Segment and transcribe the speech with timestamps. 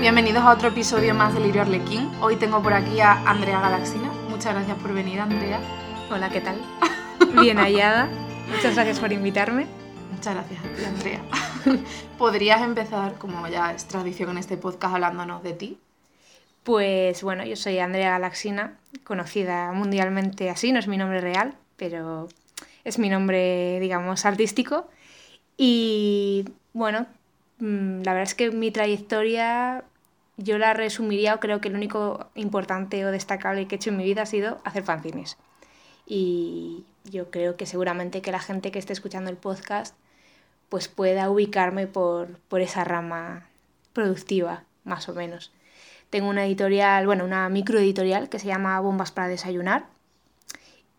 [0.00, 2.08] Bienvenidos a otro episodio más de Lirio Arlequín.
[2.20, 4.12] Hoy tengo por aquí a Andrea Galaxina.
[4.28, 5.58] Muchas gracias por venir, Andrea.
[6.08, 6.56] Hola, ¿qué tal?
[7.40, 8.08] Bien hallada.
[8.48, 9.66] Muchas gracias por invitarme.
[10.12, 11.20] Muchas gracias a ti, Andrea.
[12.18, 15.80] ¿Podrías empezar, como ya es tradición en este podcast, hablándonos de ti?
[16.62, 22.28] Pues bueno, yo soy Andrea Galaxina, conocida mundialmente así, no es mi nombre real, pero
[22.84, 24.86] es mi nombre, digamos, artístico.
[25.56, 27.06] Y bueno,
[27.60, 29.84] la verdad es que mi trayectoria
[30.36, 33.96] yo la resumiría o creo que lo único importante o destacable que he hecho en
[33.96, 35.36] mi vida ha sido hacer fanzines.
[36.06, 39.96] Y yo creo que seguramente que la gente que esté escuchando el podcast
[40.68, 43.48] pues pueda ubicarme por, por esa rama
[43.92, 45.50] productiva, más o menos.
[46.10, 49.86] Tengo una editorial, bueno, una microeditorial que se llama Bombas para Desayunar.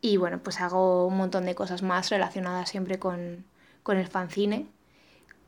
[0.02, 3.46] Y bueno, pues hago un montón de cosas más relacionadas siempre con,
[3.84, 4.68] con el fanzine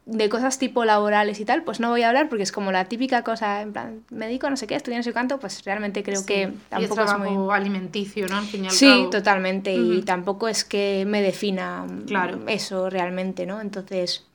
[0.06, 2.86] de cosas tipo laborales y tal, pues no voy a hablar porque es como la
[2.86, 6.26] típica cosa, en plan, a no sé qué, estudio no sé cuánto, pues realmente creo
[6.26, 7.54] que tampoco es, muy...
[7.54, 8.38] alimenticio, ¿no?
[8.38, 12.40] Al fin y al sí, totalmente, y tampoco es que me defina claro.
[12.48, 13.62] eso realmente, ¿no?
[13.62, 14.26] Entonces,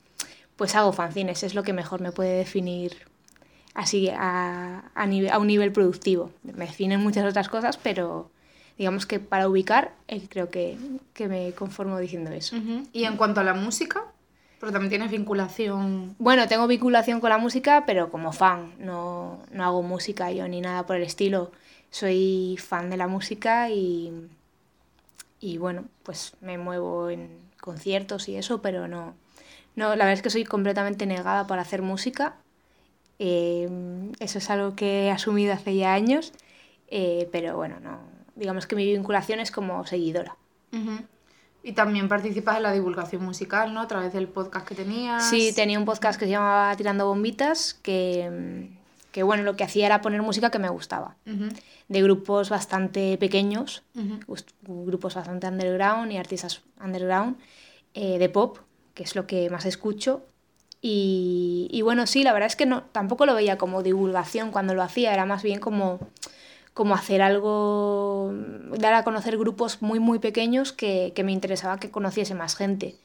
[0.55, 3.05] pues hago fanzines, es lo que mejor me puede definir
[3.73, 6.31] así a, a, a un nivel productivo.
[6.43, 8.31] Me definen muchas otras cosas, pero
[8.77, 10.77] digamos que para ubicar, eh, creo que,
[11.13, 12.55] que, me conformo diciendo eso.
[12.93, 14.05] Y en cuanto a la música,
[14.59, 16.15] pero también tienes vinculación.
[16.19, 18.73] Bueno, tengo vinculación con la música, pero como fan.
[18.79, 21.51] No, no hago música yo ni nada por el estilo.
[21.89, 24.29] Soy fan de la música y,
[25.39, 27.29] y bueno, pues me muevo en
[27.61, 29.13] conciertos y eso, pero no,
[29.75, 32.35] no, la verdad es que soy completamente negada para hacer música.
[33.19, 33.69] Eh,
[34.19, 36.33] eso es algo que he asumido hace ya años,
[36.87, 37.99] eh, pero bueno, no,
[38.35, 40.35] digamos que mi vinculación es como seguidora.
[41.67, 43.81] Y también participas en la divulgación musical, ¿no?
[43.81, 45.29] A través del podcast que tenías.
[45.29, 48.69] Sí, tenía un podcast que se llamaba Tirando Bombitas, que,
[49.11, 51.17] que bueno, lo que hacía era poner música que me gustaba.
[51.25, 53.83] De grupos bastante pequeños,
[54.61, 57.35] grupos bastante underground y artistas underground,
[57.93, 58.59] eh, de pop,
[58.93, 60.25] que es lo que más escucho.
[60.81, 64.73] Y, y, bueno, sí, la verdad es que no, tampoco lo veía como divulgación cuando
[64.73, 65.99] lo hacía, era más bien como
[66.77, 68.31] como hacer algo,
[68.77, 72.95] dar a conocer grupos muy, muy pequeños que, que me interesaba que conociese más gente.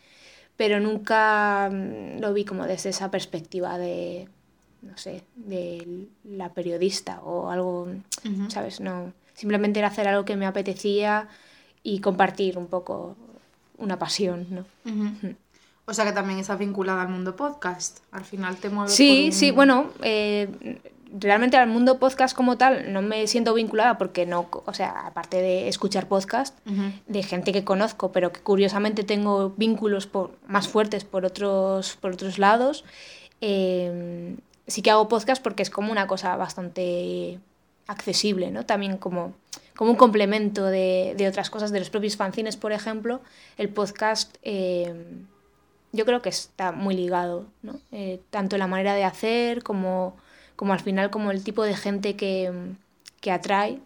[0.59, 4.29] Pero nunca mm, lo vi como desde esa perspectiva de,
[4.83, 7.89] no sé, de la periodista o algo,
[8.49, 8.79] ¿sabes?
[8.81, 11.29] No, simplemente era hacer algo que me apetecía
[11.83, 13.17] y compartir un poco
[13.79, 14.67] una pasión, ¿no?
[15.87, 18.01] O sea que también estás vinculada al mundo podcast.
[18.13, 18.95] Al final te mueves.
[18.95, 20.79] Sí, sí, bueno, eh,
[21.19, 25.39] realmente al mundo podcast como tal no me siento vinculada porque no, o sea, aparte
[25.39, 26.59] de escuchar podcast
[27.07, 32.13] de gente que conozco, pero que curiosamente tengo vínculos por, más fuertes por otros, por
[32.13, 32.85] otros lados,
[33.41, 37.39] em, sí que hago podcast porque es como una cosa bastante
[37.87, 38.65] accesible, ¿no?
[38.65, 39.35] También como,
[39.77, 43.21] como un complemento de, de otras cosas, de los propios fanzines, por ejemplo,
[43.59, 44.37] el podcast...
[44.43, 45.27] Em,
[45.95, 47.79] yo creo que está muy ligado, ¿no?
[47.93, 50.17] Eh, tanto en la manera de hacer como
[50.63, 52.53] como al final como el tipo de gente que,
[53.21, 53.81] que atrae.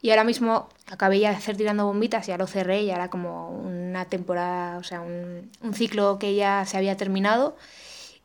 [0.00, 3.50] Y ahora mismo acabé ya de hacer tirando bombitas, ya lo cerré, ya era como
[3.50, 7.54] una temporada, o sea, un, un ciclo que ya se había terminado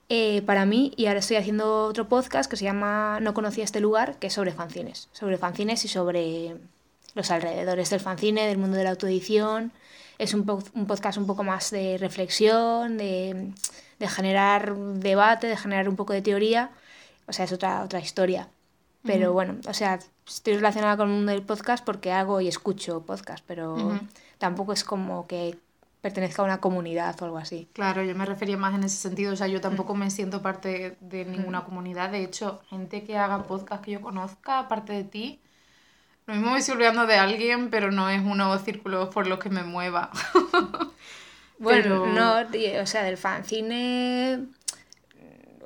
[0.07, 3.81] eh, para mí y ahora estoy haciendo otro podcast que se llama No conocía este
[3.81, 6.55] lugar, que es sobre fanzines, sobre fanzines y sobre
[7.13, 9.73] los alrededores del fanzine, del mundo de la autoedición.
[10.17, 13.51] Es un, un podcast un poco más de reflexión, de,
[13.99, 16.71] de generar debate, de generar un poco de teoría
[17.27, 18.49] o sea, es otra, otra historia.
[19.03, 23.03] Pero bueno, o sea, estoy relacionada con el mundo del podcast porque hago y escucho
[23.03, 23.99] podcast, pero
[24.37, 25.57] tampoco es como que
[26.01, 27.67] pertenezca a una comunidad o algo así.
[27.73, 30.97] Claro, yo me refería más en ese sentido, o sea, yo tampoco me siento parte
[30.99, 35.41] de ninguna comunidad, de hecho, gente que haga podcast que yo conozca, aparte de ti,
[36.27, 39.49] lo mismo me estoy olvidando de alguien, pero no es uno círculo por los que
[39.49, 40.11] me mueva.
[41.59, 42.35] bueno, no,
[42.81, 44.45] o sea, del fanzine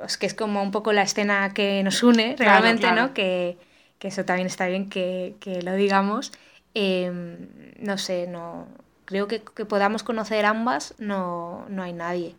[0.03, 3.13] es que es como un poco la escena que nos une realmente, ¿no?
[3.13, 3.57] Que,
[3.99, 6.31] que, eso también está bien que, que lo digamos.
[6.73, 7.49] Em,
[7.79, 8.67] no sé, no
[9.05, 12.35] creo que, que, podamos conocer ambas, no, no hay nadie.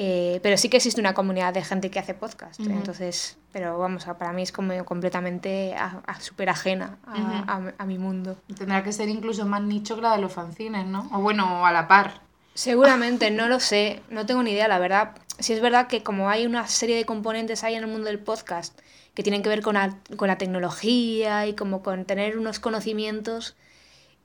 [0.00, 2.60] Eh, pero sí que existe una comunidad de gente que hace podcast.
[2.60, 5.74] Entonces, pero vamos, para mí es como completamente
[6.20, 8.36] súper ajena a, a, mi mundo.
[8.56, 11.08] Tendrá que ser incluso más nicho que la de los fanzines, ¿no?
[11.12, 12.27] O bueno, a la par.
[12.58, 16.28] Seguramente, no lo sé, no tengo ni idea, la verdad si es verdad que como
[16.28, 18.78] hay una serie de componentes ahí en el mundo del podcast
[19.14, 23.56] que tienen que ver con la, con la tecnología y como con tener unos conocimientos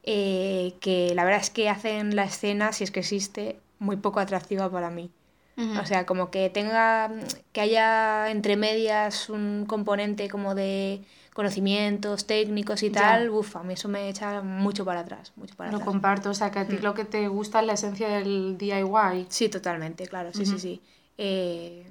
[0.04, 4.20] eh, que la verdad es que hacen la escena, si es que existe, muy poco
[4.20, 5.12] atractiva para mí.
[5.56, 7.12] O sea, como que tenga,
[7.52, 11.04] que haya entre medias un componente como de
[11.34, 15.72] conocimientos técnicos y tal, uff, a mí eso me echa mucho para atrás, mucho para
[15.72, 16.84] lo comparto, o sea, que a ti mm.
[16.84, 19.28] lo que te gusta es la esencia del DIY.
[19.30, 20.82] Sí, totalmente, claro, sí, sí, sí.
[21.18, 21.88] Eh,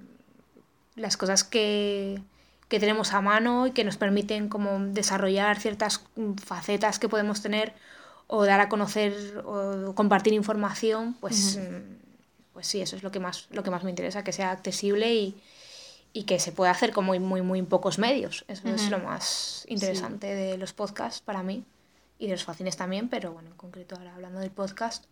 [0.95, 2.21] las cosas que,
[2.69, 6.05] que tenemos a mano y que nos permiten como desarrollar ciertas
[6.45, 7.75] facetas que podemos tener
[8.29, 11.59] o dar a conocer o compartir información, pues
[12.53, 15.15] pues sí, eso es lo que más, lo que más me interesa, que sea accesible
[15.15, 15.43] y,
[16.25, 18.45] que se pueda hacer con muy, muy, muy pocos medios.
[18.49, 21.65] Eso es lo más interesante de los podcasts para mí
[22.19, 25.05] y de los facines también, pero bueno, en concreto ahora hablando del podcast.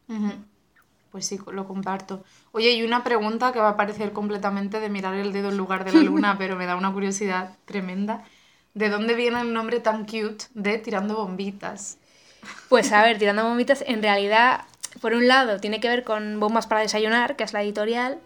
[1.10, 2.22] Pues sí, lo comparto.
[2.52, 5.84] Oye, y una pregunta que va a parecer completamente de mirar el dedo en lugar
[5.84, 8.24] de la luna, pero me da una curiosidad tremenda.
[8.74, 11.98] ¿De dónde viene el nombre tan cute de Tirando Bombitas?
[12.68, 14.64] Pues a ver, Tirando Bombitas en realidad
[15.00, 18.18] por un lado, tiene que ver con Bombas para Desayunar, que es la editorial,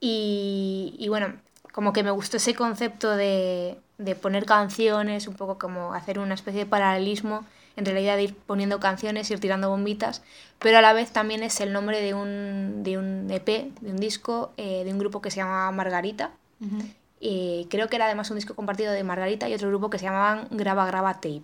[0.00, 1.34] y, bueno,
[1.74, 6.34] como que me gustó ese concepto de, de, poner canciones, un poco como hacer una
[6.34, 7.44] especie de paralelismo
[7.74, 10.22] en realidad de ir poniendo canciones, ir tirando bombitas,
[10.60, 13.96] pero a la vez también es el nombre de un, de un EP, de un
[13.96, 16.30] disco, eh, de un grupo que se llama Margarita.
[17.18, 20.04] y creo que era además un disco compartido de Margarita y otro grupo que se
[20.04, 21.42] llamaban Graba Graba Tape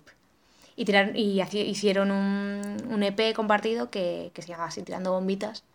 [0.77, 5.65] y, tirar, y hicieron un, un, EP compartido que, que se llamaba así, Tirando Bombitas.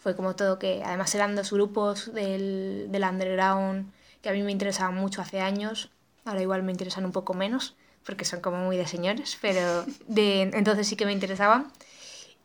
[0.00, 4.52] Fue como todo que, además eran dos grupos del, del underground que a mí me
[4.52, 5.90] interesaban mucho hace años,
[6.24, 10.42] ahora igual me interesan un poco menos, porque son como muy de señores, pero de,
[10.42, 11.70] entonces sí que me interesaban.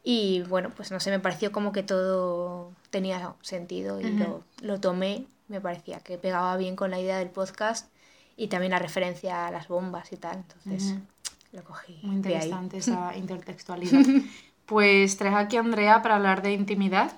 [0.04, 4.80] Y bueno, pues no sé, me pareció como que todo tenía sentido y lo, lo,
[4.80, 7.88] tomé, me parecía que pegaba bien con la idea del podcast
[8.38, 10.38] y también la referencia a las bombas y tal.
[10.38, 10.95] Entonces,
[11.51, 12.00] lo cogí.
[12.04, 14.06] Muy interesante esa intertextualidad.
[14.66, 17.12] pues traes aquí a Andrea para hablar de intimidad,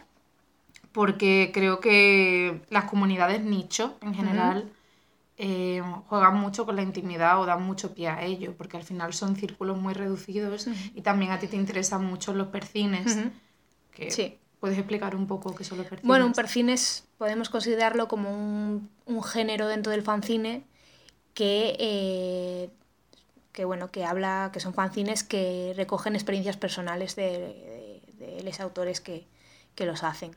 [0.97, 4.71] porque creo que las comunidades nicho en general
[5.37, 9.13] eh, juegan mucho con la intimidad o dan mucho pie a ello, porque al final
[9.13, 10.65] son círculos muy reducidos
[10.95, 13.15] y también a ti te interesan mucho los percines.
[14.09, 14.39] sí.
[14.59, 16.07] ¿Puedes explicar un poco qué son los percines?
[16.07, 20.63] Bueno, un percines podemos considerarlo como un, un género dentro del fanzine
[21.35, 22.71] que eh,
[23.51, 28.99] que bueno, que habla, que son fanzines que recogen experiencias personales de, de, los autores
[28.99, 29.27] que,
[29.75, 30.35] que los hacen.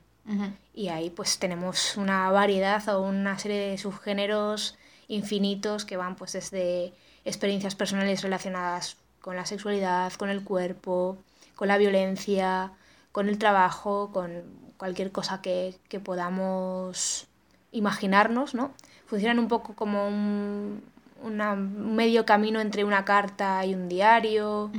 [0.74, 4.76] Y ahí pues tenemos una variedad o una serie de subgéneros
[5.08, 6.92] infinitos que van pues desde
[7.24, 11.18] experiencias personales relacionadas con la sexualidad, con el cuerpo,
[11.56, 12.72] con la violencia,
[13.12, 14.30] con el trabajo, con
[14.76, 17.26] cualquier cosa que, que podamos
[17.72, 18.72] imaginarnos, ¿no?
[19.06, 20.82] Funcionan un poco como un,
[21.22, 24.70] un medio camino entre una carta y un diario.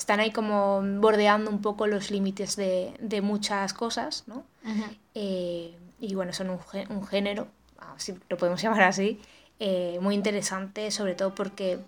[0.00, 4.44] Están ahí como bordeando un poco los límites de, de muchas cosas, ¿no?
[5.14, 6.58] Eh, y bueno, son un,
[6.88, 7.48] un, género,
[7.98, 9.20] si lo podemos llamar así,
[9.58, 11.80] eh, muy interesante, sobre todo porque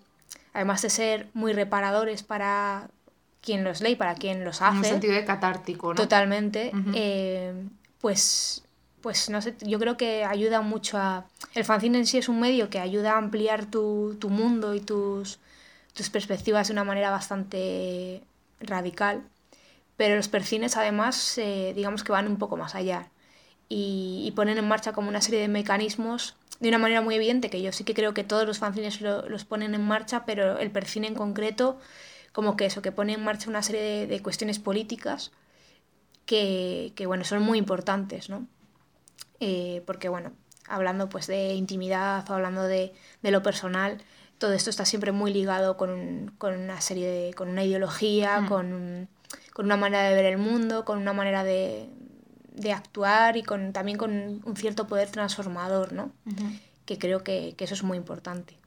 [0.53, 2.87] además de ser muy reparadores para
[3.41, 4.73] quien los lee, para quien los hace.
[4.73, 5.95] En un sentido de catártico, ¿no?
[5.95, 6.71] Totalmente.
[6.93, 7.51] Eh,
[7.99, 8.63] pues
[9.01, 11.25] pues no sé, yo creo que ayuda mucho a...
[11.55, 14.81] El fanzine en sí es un medio que ayuda a ampliar tu, tu mundo y
[14.81, 15.39] tus,
[15.93, 18.23] tus perspectivas de una manera bastante
[18.59, 19.23] radical,
[19.97, 23.09] pero los percines además eh, digamos que van un poco más allá
[23.69, 27.49] y, y, ponen en marcha como una serie de mecanismos de una manera muy evidente,
[27.49, 30.71] que yo sí que creo que todos los fanzines los ponen en marcha, pero el
[30.71, 31.79] percine en concreto
[32.31, 35.31] como que eso, que pone en marcha una serie de, de cuestiones políticas
[36.25, 38.47] que, que, bueno, son muy importantes, ¿no?
[39.39, 40.31] Eh, porque bueno,
[40.67, 44.01] hablando pues de intimidad o hablando de, de lo personal,
[44.43, 48.47] todo esto está siempre muy ligado con, con una serie de, con una ideología, mm.
[48.49, 49.07] con,
[49.53, 51.87] con, una manera de ver el mundo, con una manera de,
[52.51, 56.11] de actuar y con, también con un cierto poder transformador, ¿no?
[56.85, 58.57] Que creo que, que, eso es muy importante.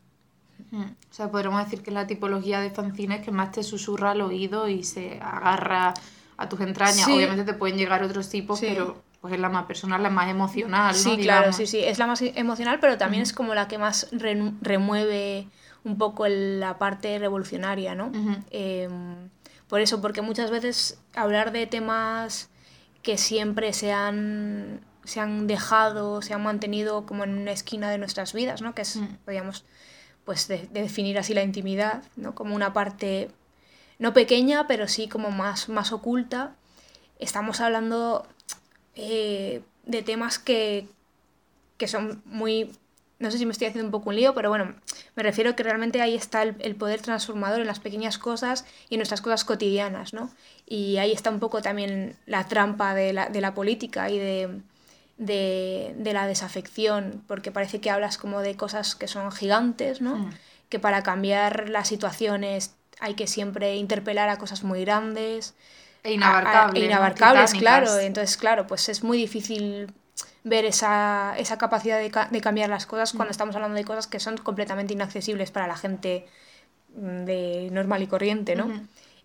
[0.72, 4.68] O sea, podríamos decir que la tipología de fanzines que más te susurra al oído
[4.68, 5.92] y se agarra
[6.38, 7.06] a tus entrañas.
[7.06, 10.94] Obviamente te pueden llegar otros tipos, pero pues es la más personal, la más emocional.
[10.94, 14.08] Sí, claro, sí, sí, es la más emocional, pero también es como la que más
[14.62, 15.48] remueve
[15.86, 18.10] un poco la parte revolucionaria, ¿no?
[18.50, 19.30] Em,
[19.68, 22.50] por eso, porque muchas veces hablar de temas
[23.04, 27.98] que siempre se han, se han dejado, se han mantenido como en una esquina de
[27.98, 28.74] nuestras vidas, ¿no?
[28.74, 29.64] Que es, podríamos,
[30.24, 32.34] pues, de, definir así la intimidad, ¿no?
[32.34, 33.30] Como una parte
[34.00, 36.56] no pequeña, pero sí como más, más oculta.
[37.20, 38.26] Estamos hablando
[38.96, 40.88] eh, de temas que,
[41.76, 42.72] que son muy
[43.18, 44.74] no sé si me estoy haciendo un poco un lío, pero bueno,
[45.14, 48.98] me refiero que realmente ahí está el, poder transformador en las pequeñas cosas y en
[48.98, 50.30] nuestras cosas cotidianas, ¿no?
[50.66, 54.60] Y ahí está un poco también la trampa de la, de la política y de,
[55.16, 60.16] de, de, la desafección, porque parece que hablas como de cosas que son gigantes, ¿no?
[60.16, 60.30] Mm.
[60.68, 65.54] Que para cambiar las situaciones hay que siempre interpelar a cosas muy grandes.
[66.02, 66.82] E inabarcables.
[66.82, 67.98] E inabarcables, claro.
[67.98, 69.92] Entonces, claro, pues es muy difícil
[70.46, 73.32] ver esa, esa capacidad de, de, cambiar las cosas cuando mm.
[73.32, 76.24] estamos hablando de cosas que son completamente inaccesibles para la gente
[76.94, 78.70] mm, de normal y corriente, ¿no?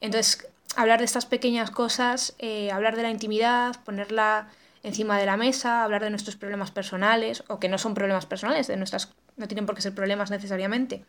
[0.02, 4.50] Entonces, hablar de estas pequeñas cosas, eh, hablar de la intimidad, ponerla
[4.82, 8.66] encima de la mesa, hablar de nuestros problemas personales, o que no son problemas personales,
[8.66, 11.06] de nuestras, no tienen por qué ser problemas necesariamente,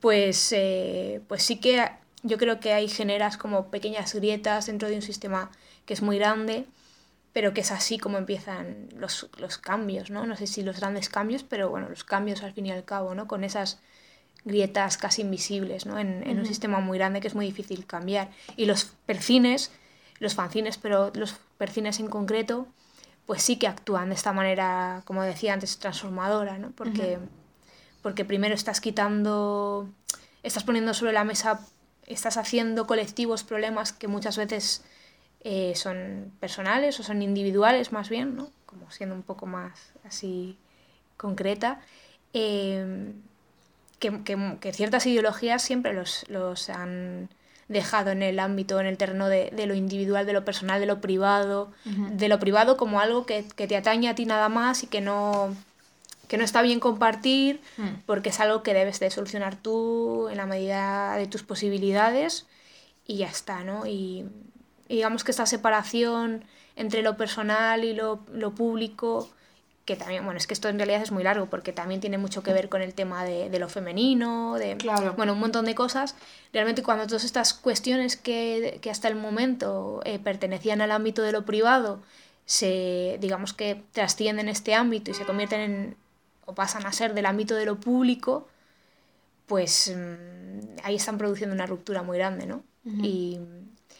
[0.00, 1.88] pues, eh, pues sí que
[2.24, 5.52] yo creo que hay generas como pequeñas grietas dentro de un sistema
[5.86, 6.66] que es muy grande,
[7.32, 10.26] pero que es así como empiezan los, los cambios, ¿no?
[10.26, 13.14] No sé si los grandes cambios, pero bueno, los cambios al fin y al cabo,
[13.14, 13.28] ¿no?
[13.28, 13.78] Con esas
[14.44, 15.98] grietas casi invisibles, ¿no?
[15.98, 18.30] En, en un sistema muy grande que es muy difícil cambiar.
[18.56, 19.70] Y los percines,
[20.18, 22.66] los fanzines, pero los percines en concreto,
[23.26, 26.70] pues sí que actúan de esta manera, como decía antes, transformadora, ¿no?
[26.70, 27.18] Porque,
[28.00, 29.86] porque primero estás quitando,
[30.42, 31.60] estás poniendo sobre la mesa,
[32.06, 34.82] estás haciendo colectivos problemas que muchas veces
[35.42, 38.50] eh, son personales o son individuales más bien, ¿no?
[38.66, 40.56] Como siendo un poco más así
[41.16, 41.80] concreta.
[42.32, 43.12] Eh,
[43.98, 47.28] que, que, que, ciertas ideologías siempre los, los han
[47.68, 50.86] dejado en el ámbito, en el terreno de, de lo individual, de lo personal, de
[50.86, 54.82] lo privado, de lo privado como algo que, que, te atañe a ti nada más
[54.84, 55.54] y que no,
[56.28, 58.04] que no está bien compartir, mm.
[58.06, 62.46] porque es algo que debes de solucionar tú en la medida de tus posibilidades
[63.06, 63.86] y ya está, ¿no?
[63.86, 64.24] Y
[64.88, 66.44] digamos que esta separación
[66.76, 69.28] entre lo personal y lo, lo público
[69.84, 72.42] que también, bueno, es que esto en realidad es muy largo porque también tiene mucho
[72.42, 75.14] que ver con el tema de, de lo femenino, de, claro.
[75.14, 76.14] bueno, un montón de cosas.
[76.52, 81.32] Realmente cuando todas estas cuestiones que, que hasta el momento eh, pertenecían al ámbito de
[81.32, 82.02] lo privado,
[82.44, 85.96] se, digamos que trascienden este ámbito y se convierten en,
[86.44, 88.46] o pasan a ser del ámbito de lo público,
[89.46, 92.62] pues mmm, ahí están produciendo una ruptura muy grande, ¿no?
[92.84, 93.04] Uh -huh.
[93.06, 93.40] y,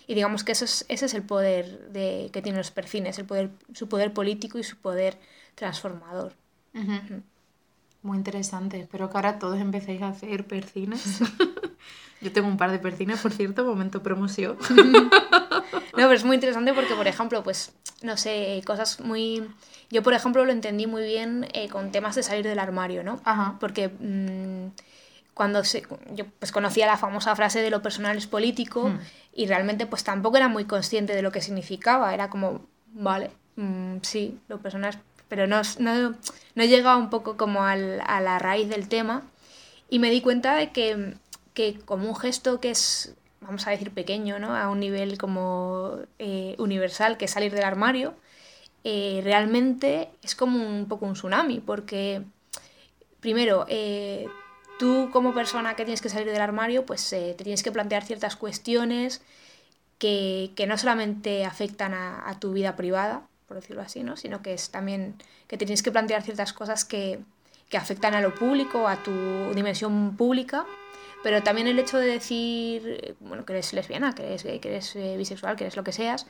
[0.09, 3.27] y, digamos que eso es, ese es el poder de, que tienen los perfines, el
[3.27, 5.19] poder, su poder político y su poder
[5.55, 6.33] transformador.
[6.75, 7.23] Uh -huh.
[8.03, 8.81] Muy interesante.
[8.81, 11.21] Espero que ahora todos empecéis a hacer percines.
[12.21, 14.57] Yo tengo un par de percines, por cierto, momento promoción.
[14.71, 15.11] no,
[15.93, 17.73] pero es muy interesante porque, por ejemplo, pues,
[18.03, 19.47] no sé, cosas muy...
[19.91, 23.21] Yo, por ejemplo, lo entendí muy bien eh, con temas de salir del armario, ¿no?
[23.25, 23.57] Ajá.
[23.61, 24.69] Porque mmm,
[25.39, 25.87] cuando se...
[26.11, 28.99] yo pues conocía la famosa frase de lo personal es político mm.
[29.33, 32.13] y realmente pues tampoco era muy consciente de lo que significaba.
[32.13, 36.15] Era como, vale, mmm, sí, lo personal es pero no, no,
[36.55, 39.23] no llegaba un poco como al, a la raíz del tema
[39.89, 41.15] y me di cuenta de que,
[41.55, 44.57] que, como un gesto que es, vamos a decir, pequeño, ¿no?
[44.57, 48.15] a un nivel como eh, universal, que es salir del armario,
[48.85, 52.23] eh, realmente es como un poco un tsunami, porque
[53.21, 54.27] primero, eh,
[54.79, 58.37] tú como persona que tienes que salir del armario, pues te tienes que plantear ciertas
[58.37, 59.23] cuestiones
[59.99, 64.17] que, que no solamente afectan a, tu vida privada, por decirlo así, ¿no?
[64.17, 65.17] sino que es también
[65.49, 67.21] que tienes que plantear ciertas cosas que,
[67.69, 69.13] que afectan a lo público, a tu
[69.55, 70.67] dimensión pública,
[71.23, 74.95] pero también el hecho de decir, bueno, que eres lesbiana, que eres gay, que eres
[74.95, 76.27] eh, bisexual, que eres lo que seas,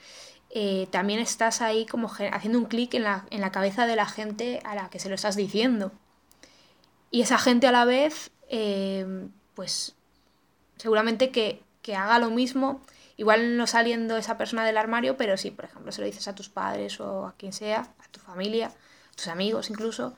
[0.51, 4.07] eh, también estás ahí como haciendo un clic en la, en la cabeza de la
[4.07, 5.93] gente a la que se lo estás diciendo.
[7.11, 9.07] Y esa gente a la vez, eh,
[9.55, 9.95] pues
[10.77, 12.81] seguramente que, que haga lo mismo
[13.19, 16.37] Igual no saliendo esa persona del armario, pero sí, por ejemplo, se lo dices a
[16.37, 20.15] tus padres o a quien sea, a tu familia, a tus amigos incluso,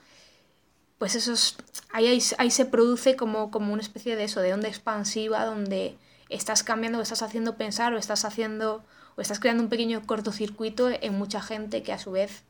[0.99, 1.57] pues eso es,
[1.93, 5.97] ahí, ahí, ahí, se produce como, como una especie de eso, de onda expansiva donde
[6.29, 8.85] estás cambiando o estás haciendo pensar o estás haciendo
[9.17, 12.43] o estás creando un pequeño cortocircuito en mucha gente que a su vez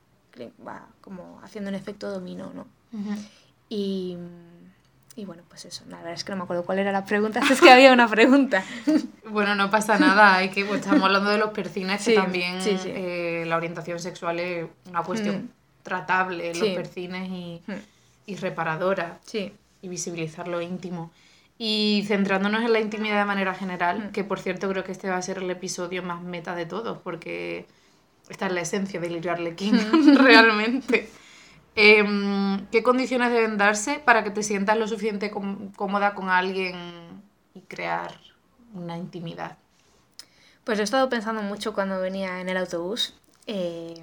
[0.67, 2.67] va como haciendo un efecto dominó, ¿no?
[2.93, 3.19] Uh -huh.
[3.69, 4.17] Y
[5.17, 7.41] y bueno, pues eso, la verdad es que no me acuerdo cuál era la pregunta,
[7.51, 8.65] es que había una pregunta.
[9.29, 12.63] bueno, no pasa nada, hay que, pues, estamos hablando de los percines, sí, que también
[12.63, 12.91] sí, sí.
[12.95, 15.49] Eh, la orientación sexual es una cuestión mm.
[15.83, 17.73] tratable, los percines y, mm.
[18.27, 21.11] y reparadora, y visibilizar lo íntimo.
[21.59, 24.13] Y centrándonos en la intimidad de manera general, mm.
[24.13, 26.99] que por cierto creo que este va a ser el episodio más meta de todos,
[26.99, 27.67] porque
[28.31, 29.79] esta es la esencia de Lirio Arlequín,
[30.19, 31.11] realmente.
[31.77, 32.05] Eh,
[32.71, 37.23] ¿Qué condiciones deben darse para que te sientas lo suficiente cómoda con alguien
[37.55, 38.13] y crear
[38.75, 39.57] una intimidad?
[40.65, 43.95] Pues he estado pensando mucho cuando venía en el autobús, eh,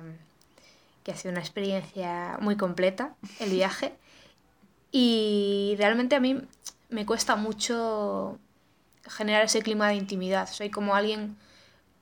[1.04, 3.96] que ha sido una experiencia muy completa el viaje.
[4.92, 6.42] Y realmente a mí
[6.90, 8.40] me cuesta mucho
[9.04, 10.50] generar ese clima de intimidad.
[10.50, 11.38] Soy como alguien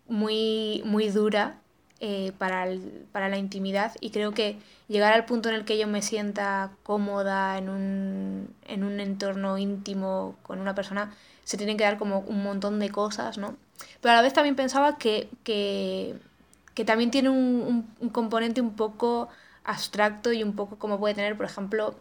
[0.08, 1.60] muy, muy dura
[2.02, 2.68] eh, para,
[3.14, 4.58] para la intimidad y creo que
[4.90, 9.58] llegar al punto en el que yo me sienta cómoda en un, en un entorno
[9.58, 11.14] íntimo con una persona,
[11.46, 13.56] se tienen que dar como un montón de cosas, ¿no?
[14.02, 16.16] Pero a la vez también pensaba que, que,
[16.74, 19.30] que también tiene un, un, componente un poco
[19.64, 21.96] abstracto y un poco como puede tener, por ejemplo,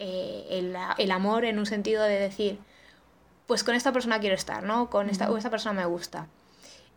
[0.00, 2.58] eh, el, el, amor en un sentido de decir,
[3.46, 4.90] pues con esta persona quiero estar, ¿no?
[4.90, 6.26] Con esta, o esta persona me gusta.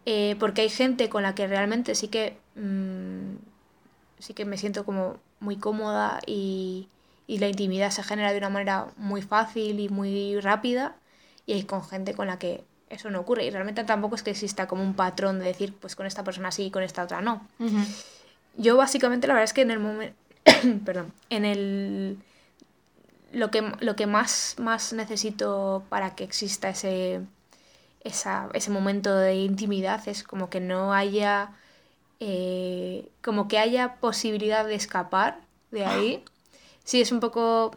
[0.10, 3.36] Eh, porque hay gente con la que realmente sí que, mmm,
[4.20, 6.88] sí que me siento como muy cómoda y,
[7.28, 10.96] y la intimidad se genera de una manera muy fácil y muy rápida
[11.46, 14.32] y hay con gente con la que eso no ocurre y realmente tampoco es que
[14.32, 17.20] exista como un patrón de decir pues con esta persona sí y con esta otra
[17.20, 17.46] no.
[18.56, 20.16] Yo básicamente la verdad es que en el momento,
[20.86, 22.18] perdón, en el
[23.34, 27.20] lo que, lo que más, más necesito para que exista ese,
[28.04, 31.51] esa, ese momento de intimidad es como que no haya,
[32.20, 35.39] eh, como que haya posibilidad de escapar
[35.72, 36.24] de ahí.
[36.84, 37.75] Sí, es un poco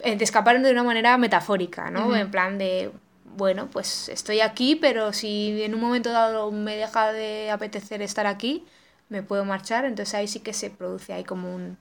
[0.00, 2.16] eh, de escapar de una manera metafórica, ¿no?
[2.16, 2.90] En plan de,
[3.36, 8.26] bueno, pues estoy aquí, pero si en un momento dado me deja de apetecer estar
[8.26, 8.64] aquí,
[9.08, 11.78] me puedo marchar, entonces ahí sí que se produce ahí como un...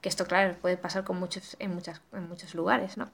[0.00, 3.10] que esto, claro, puede pasar con muchos, en, muchas, en muchos lugares, ¿no?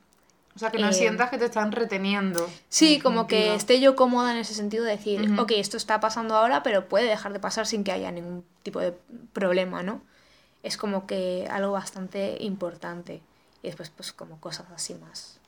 [0.57, 2.49] O sea, que no eh, sientas que te están reteniendo.
[2.69, 6.37] Sí, como que esté yo cómoda en ese sentido de decir, ok, esto está pasando
[6.37, 8.93] ahora, pero puede dejar de pasar sin que haya ningún tipo de
[9.33, 10.03] problema, ¿no?
[10.63, 13.23] Es como que algo bastante importante.
[13.63, 15.39] Y después, pues, como cosas así más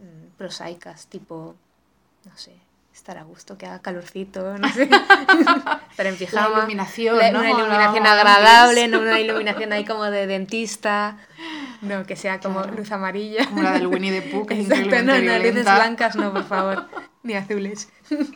[0.00, 1.54] mm, prosaicas, tipo,
[2.24, 2.52] no sé,
[2.96, 4.84] estar a gusto, que haga calorcito, no sé.
[5.90, 6.48] estar en pijama.
[6.48, 7.40] La iluminación, ¿no?
[7.40, 11.18] Una iluminación agradable, no una iluminación ahí como de dentista.
[11.82, 13.46] No, que sea como luz amarilla.
[13.46, 16.86] Como la del Winnie the Pooh, que Exacto, no, no, luces blancas no, por favor.
[17.22, 17.88] Ni azules.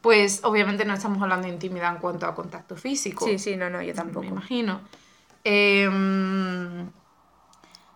[0.00, 3.26] Pues obviamente no estamos hablando de intimidad en cuanto a contacto físico.
[3.26, 4.22] Sí, sí, no, no, yo tampoco.
[4.22, 4.80] Me imagino.
[5.44, 5.86] Eh,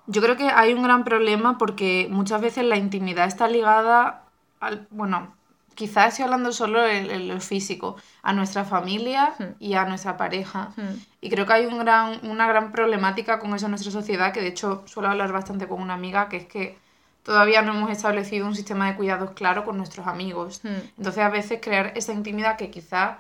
[0.07, 4.25] yo creo que hay un gran problema porque muchas veces la intimidad está ligada
[4.61, 5.35] al, bueno,
[5.75, 9.45] quizás estoy hablando solo en, lo físico, a nuestra familia hmm.
[9.61, 10.71] y a nuestra pareja.
[10.77, 11.01] Hmm.
[11.21, 14.41] Y creo que hay un gran, una gran problemática con eso en nuestra sociedad, que
[14.41, 16.79] de hecho suelo hablar bastante con una amiga, que es que
[17.23, 20.61] todavía no hemos establecido un sistema de cuidados claro con nuestros amigos.
[20.63, 20.89] Hmm.
[20.99, 23.19] Entonces a veces crear esa intimidad que quizás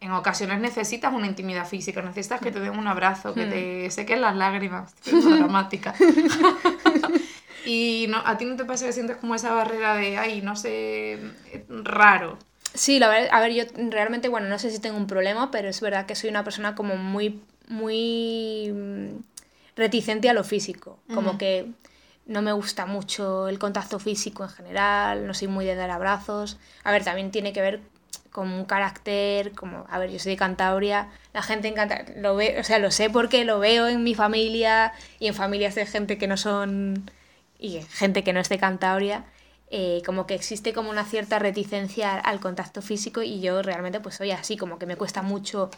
[0.00, 4.20] en ocasiones necesitas una intimidad física, necesitas que te den un abrazo, que te sequen
[4.20, 5.94] las lágrimas, es dramática.
[7.68, 10.56] y no, a ti no te pasa que sientes como esa barrera de, ay, no
[10.56, 11.18] sé,
[11.68, 12.38] raro.
[12.72, 15.68] Sí, la verdad, a ver, yo realmente, bueno, no sé si tengo un problema, pero
[15.68, 19.18] es verdad que soy una persona como muy, muy mm,
[19.76, 21.66] reticente a lo físico, como que
[22.24, 26.58] no me gusta mucho el contacto físico en general, no soy muy de dar abrazos.
[26.84, 27.80] A ver, también tiene que ver
[28.30, 32.56] con un carácter, como, a ver, yo soy de Cantabria, la gente encanta, lo ve,
[32.58, 36.16] o sea, lo sé porque lo veo en mi familia y en familias de gente
[36.16, 37.10] que no son,
[37.58, 39.26] y gente que no es de Cantabria,
[39.70, 44.14] eh, como que existe como una cierta reticencia al contacto físico y yo realmente pues
[44.14, 45.70] soy así, como que me cuesta mucho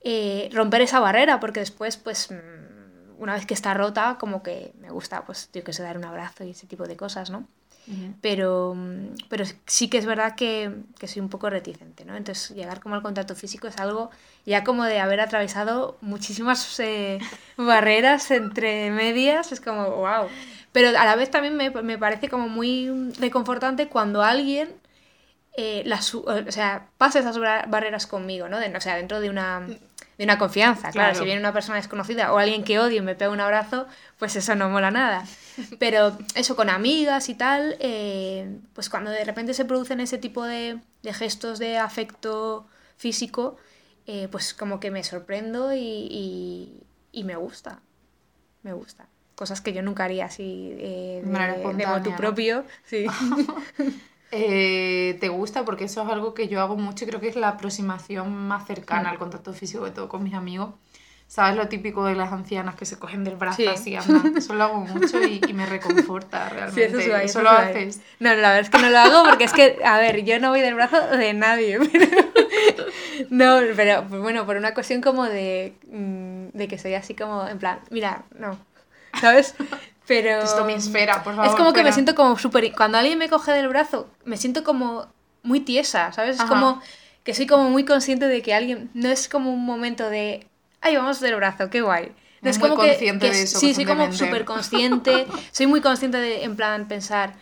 [0.00, 4.72] eh, romper esa barrera porque después pues mm, una vez que está rota como que
[4.80, 7.46] me gusta pues yo que sé dar un abrazo y ese tipo de cosas, ¿no?
[8.20, 8.76] Pero,
[9.28, 12.16] pero sí que es verdad que, que, soy un poco reticente, ¿no?
[12.16, 14.10] Entonces llegar como al contacto físico es algo
[14.44, 17.18] ya como de haber atravesado muchísimas eh,
[17.56, 20.28] barreras entre medias, es como, wow.
[20.72, 24.68] Pero a la vez también me, me parece como muy reconfortante cuando alguien...
[25.60, 28.60] Eh, las, o sea, pasa esas barreras conmigo, ¿no?
[28.60, 29.66] De, o sea, dentro de una,
[30.18, 30.90] de una confianza.
[30.90, 33.88] Claro, si viene una persona desconocida o alguien que odio y me pega un abrazo,
[34.20, 35.24] pues eso no mola nada.
[35.78, 40.44] Pero eso con amigas y tal, eh, pues cuando de repente se producen ese tipo
[40.44, 42.66] de, de gestos de afecto
[42.96, 43.56] físico,
[44.06, 47.80] eh, pues como que me sorprendo y, y, me gusta.
[48.62, 49.06] Me gusta.
[49.34, 52.64] Cosas que yo nunca haría así eh, de, de motu propio.
[52.84, 53.06] Sí.
[54.30, 57.36] Eh, te gusta porque eso es algo que yo hago mucho y creo que es
[57.36, 59.12] la aproximación más cercana mm.
[59.12, 60.74] al contacto físico de todo con mis amigos.
[61.28, 63.94] ¿Sabes lo típico de las ancianas que se cogen del brazo así?
[63.94, 67.02] Eso lo hago mucho y, me reconforta realmente.
[67.02, 68.00] Sí, eso, eso, lo haces.
[68.18, 70.48] No, la verdad es que no lo hago porque es que, a ver, yo no
[70.48, 71.78] voy del brazo de nadie.
[73.30, 77.46] no, pero pues bueno, por una cuestión como de, mm, de que soy así como,
[77.46, 78.58] en plan, mira, no.
[79.20, 79.54] ¿Sabes?
[80.06, 80.30] Pero...
[80.42, 81.50] Esto mi esfera, por favor.
[81.50, 82.72] Es como que me siento como súper...
[82.72, 85.06] Cuando alguien me coge del brazo, me siento como
[85.42, 86.40] muy tiesa, ¿sabes?
[86.40, 86.80] Es como
[87.22, 88.90] que soy como muy consciente de que alguien...
[88.94, 90.46] No es como un momento de...
[90.80, 92.12] Ay, vamos del brazo, qué guay.
[92.40, 93.58] No es muy como consciente de eso.
[93.58, 95.26] Sí, soy como súper consciente.
[95.52, 97.34] soy muy consciente de, en plan, pensar...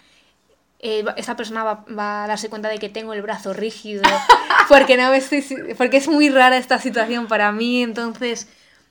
[0.78, 4.02] eh, esta persona va, va, a darse cuenta de que tengo el brazo rígido,
[4.68, 5.44] porque, no estoy,
[5.76, 8.48] porque es muy rara esta situación para mí, entonces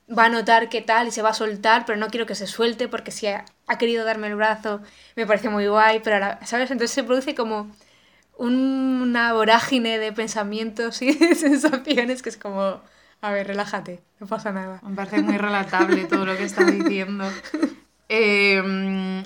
[0.08, 2.46] va a notar qué tal y se va a soltar, pero no quiero que se
[2.46, 4.80] suelte porque si ha, ha querido darme el brazo
[5.16, 6.70] me parece muy guay, pero ahora, ¿sabes?
[6.70, 7.74] Entonces se produce como
[8.38, 12.80] una vorágine de pensamientos y de sensaciones que es como,
[13.20, 14.80] a ver, relájate, no pasa nada.
[14.82, 17.24] Me parece muy relatable todo lo que estás diciendo.
[18.08, 18.62] Eh,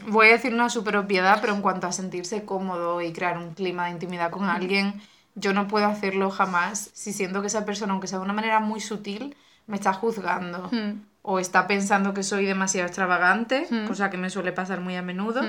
[0.08, 3.52] voy a decir una super obviedad, pero en cuanto a sentirse cómodo y crear un
[3.52, 5.00] clima de intimidad con alguien,
[5.34, 8.60] yo no puedo hacerlo jamás si siento que esa persona, aunque sea de una manera
[8.60, 10.70] muy sutil, me está juzgando.
[11.22, 15.42] O está pensando que soy demasiado extravagante, cosa que me suele pasar muy a menudo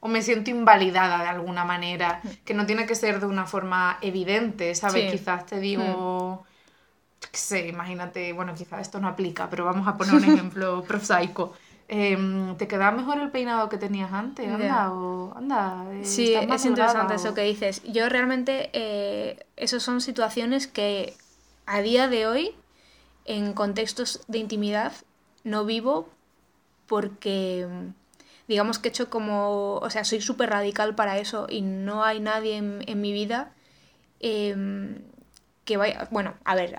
[0.00, 3.98] o me siento invalidada de alguna manera, que no tiene que ser de una forma
[4.02, 5.10] evidente, ¿sabes?
[5.10, 6.45] Quizás te digo,
[7.30, 11.54] qué sé, imagínate, bueno, quizás esto no aplica, pero vamos a poner un ejemplo prosaico.
[11.88, 14.48] Em, ¿Te queda mejor el peinado que tenías antes?
[14.48, 15.86] Anda, o anda.
[15.92, 17.82] Eh, sí, es interesante eso que dices.
[17.84, 21.14] Yo realmente, eh, esas son situaciones que
[21.64, 22.54] a día de hoy,
[23.24, 24.92] en contextos de intimidad,
[25.44, 26.08] no vivo
[26.86, 27.68] porque
[28.48, 32.20] digamos que he hecho como, o sea, soy súper radical para eso y no hay
[32.20, 33.52] nadie en, mi vida
[34.20, 35.02] em,
[35.66, 36.76] que vaya, bueno, a ver,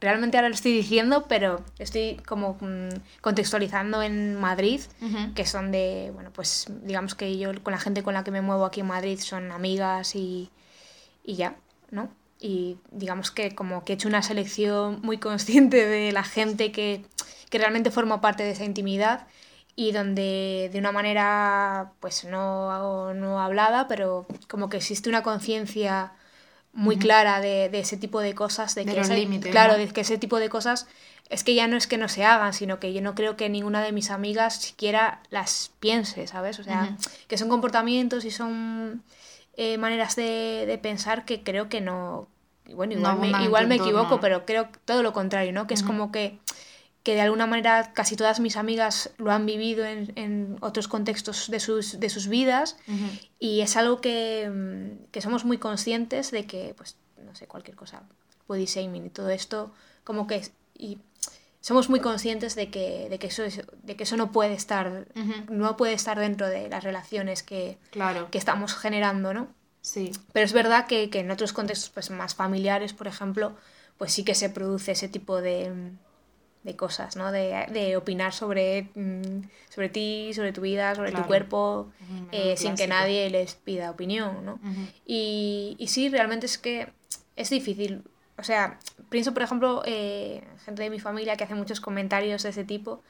[0.00, 2.88] realmente ahora lo estoy diciendo, pero estoy como mm,
[3.20, 4.80] contextualizando en Madrid,
[5.36, 8.42] que son de, bueno, pues digamos que yo con la gente con la que me
[8.42, 10.50] muevo aquí en Madrid son amigas y,
[11.22, 11.54] y ya,
[11.92, 12.10] ¿no?
[12.40, 17.04] Y digamos que como que he hecho una selección muy consciente de la gente que,
[17.48, 19.28] que realmente forma parte de esa intimidad
[19.76, 26.12] y donde de una manera pues no, no hablada, pero como que existe una conciencia
[26.72, 30.18] muy clara de, de, ese tipo de cosas, de, que ese, claro, de que ese
[30.18, 30.86] tipo de cosas
[31.28, 33.48] es que ya no es que no se hagan, sino que yo no creo que
[33.48, 36.58] ninguna de mis amigas siquiera las piense, ¿sabes?
[36.58, 36.96] O sea,
[37.28, 39.02] que son comportamientos y son
[39.56, 42.28] eh, maneras de, de, pensar que creo que no...
[42.74, 45.66] Bueno, igual, me, igual me equivoco, pero creo todo lo contrario, ¿no?
[45.66, 46.38] Que es como que
[47.02, 51.50] que de alguna manera casi todas mis amigas lo han vivido en, en otros contextos
[51.50, 52.76] de sus, de sus vidas
[53.38, 57.76] y es algo que, mm, que, somos muy conscientes de que, pues, no sé, cualquier
[57.76, 58.02] cosa,
[58.48, 59.72] body shaming y todo esto,
[60.04, 60.42] como que...
[60.76, 60.98] Y
[61.62, 65.06] somos muy conscientes de que, de que, eso, es, de que eso no puede estar
[65.50, 68.30] no puede estar dentro de las relaciones que, claro.
[68.30, 69.48] que estamos generando, ¿no?
[69.82, 70.12] Sí.
[70.32, 73.56] Pero es verdad que, que en otros contextos pues, más familiares, por ejemplo,
[73.98, 75.92] pues sí que se produce ese tipo de
[76.62, 77.32] de cosas, ¿no?
[77.32, 81.90] De, de opinar sobre, mm, sobre ti, sobre tu vida, sobre tu cuerpo,
[82.32, 84.58] eh, sin que nadie les pida opinión, ¿no?
[85.06, 86.88] y, y, sí, realmente es que
[87.36, 88.02] es difícil.
[88.36, 92.50] O sea, pienso, por ejemplo, eh, gente de mi familia que hace muchos comentarios de
[92.50, 93.02] ese tipo,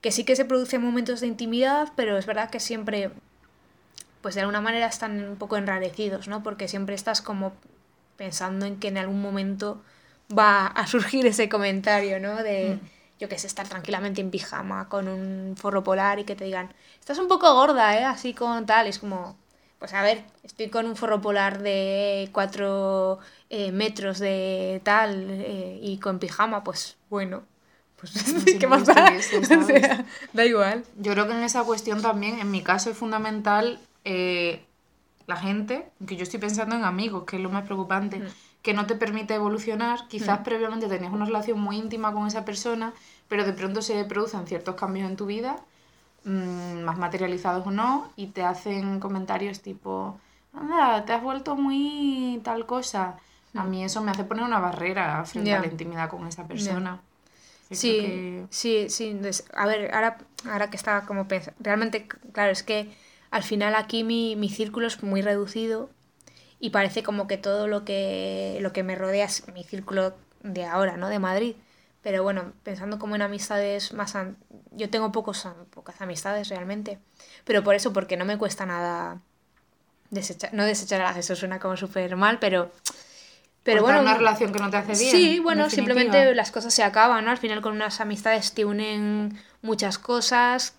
[0.00, 3.10] que sí que se producen momentos de intimidad, pero es verdad que siempre,
[4.20, 6.42] pues de alguna manera están un poco enrarecidos, ¿no?
[6.42, 7.52] Porque siempre estás como
[8.16, 9.82] pensando en que en algún momento
[10.36, 12.42] va a surgir ese comentario, ¿no?
[12.42, 13.20] De, mm.
[13.20, 16.72] yo que sé, estar tranquilamente en pijama con un forro polar y que te digan,
[16.98, 18.04] estás un poco gorda, ¿eh?
[18.04, 19.36] Así con tal, es como,
[19.78, 23.18] pues a ver, estoy con un forro polar de 4
[23.50, 27.42] eh, metros de tal eh, y con pijama, pues bueno.
[28.00, 28.12] Pues,
[28.58, 28.94] ¿qué más da?
[30.32, 30.84] da igual.
[30.96, 34.64] Yo creo que en esa cuestión también, en mi caso, es fundamental eh,
[35.28, 38.18] la gente, que yo estoy pensando en amigos, que es lo más preocupante.
[38.18, 40.06] Mm que no te permite evolucionar.
[40.08, 40.44] Quizás mm.
[40.44, 42.92] previamente tenías una relación muy íntima con esa persona,
[43.28, 45.56] pero de pronto se producen ciertos cambios en tu vida,
[46.24, 50.16] mm, más materializados o no, y te hacen comentarios tipo,
[50.54, 53.18] anda, te has vuelto muy tal cosa.
[53.54, 53.70] A mm.
[53.70, 57.00] mí eso me hace poner una barrera frente a la intimidad con esa persona.
[57.70, 59.18] Sí, sí, sí.
[59.54, 62.94] A ver, ahora, ahora que estaba como pensando, realmente, claro, es que
[63.30, 65.88] al final aquí mi, mi círculo es muy reducido
[66.62, 70.64] y parece como que todo lo que, lo que me rodea es mi círculo de
[70.64, 71.08] ahora, ¿no?
[71.08, 71.56] De Madrid.
[72.02, 74.16] Pero bueno, pensando como en amistades más...
[74.70, 75.44] Yo tengo pocos,
[75.74, 77.00] pocas amistades realmente.
[77.42, 79.18] Pero por eso, porque no me cuesta nada
[80.10, 80.54] desechar...
[80.54, 82.70] No desechar a eso suena como súper mal, pero...
[83.64, 85.10] Pero bueno, una relación que no te hace bien.
[85.10, 87.32] Sí, bueno, simplemente las cosas se acaban, ¿no?
[87.32, 90.76] Al final con unas amistades te unen muchas cosas.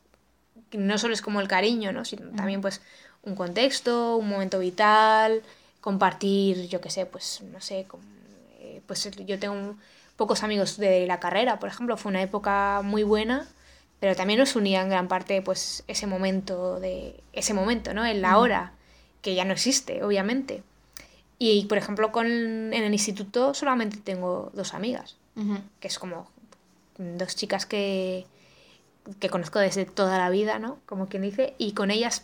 [0.71, 2.05] No solo es como el cariño, ¿no?
[2.05, 2.81] Sino también pues
[3.21, 5.43] un contexto, un momento vital,
[5.83, 7.85] compartir, yo qué sé, pues no sé,
[8.61, 9.75] eh, pues yo tengo
[10.15, 13.45] pocos amigos de la carrera, por ejemplo, fue una época muy buena,
[13.99, 18.05] pero también nos unía en gran parte pues ese momento de ese momento, ¿no?
[18.05, 18.71] En la hora
[19.21, 20.63] que ya no existe, obviamente.
[21.37, 25.17] Y por ejemplo, con en el instituto solamente tengo dos amigas,
[25.81, 26.29] que es como
[26.97, 28.25] dos chicas que
[29.19, 30.77] que conozco desde toda la vida, ¿no?
[30.85, 32.23] Como quien dice, y con ellas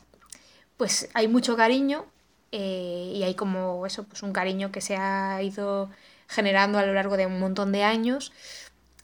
[0.78, 2.06] pues hay mucho cariño
[2.52, 5.90] eh, y hay como eso, pues un cariño que se ha ido
[6.28, 8.32] generando a lo largo de un montón de años,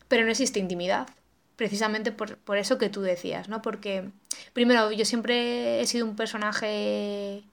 [0.08, 1.08] pero no existe intimidad,
[1.56, 3.62] precisamente por, por eso que tú decías, ¿no?
[3.62, 4.10] Porque,
[4.54, 7.44] primero, yo siempre he sido un personaje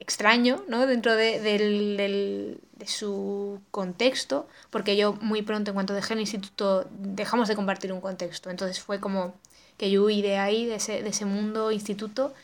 [0.00, 0.86] extraño, ¿no?
[0.86, 6.86] Dentro de, del, de, su contexto, porque yo muy pronto, en cuanto dejé el instituto,
[6.90, 8.50] dejamos de compartir un contexto.
[8.50, 9.34] Entonces fue como
[9.78, 12.34] que yo huí de ahí, de ese, de ese mundo instituto,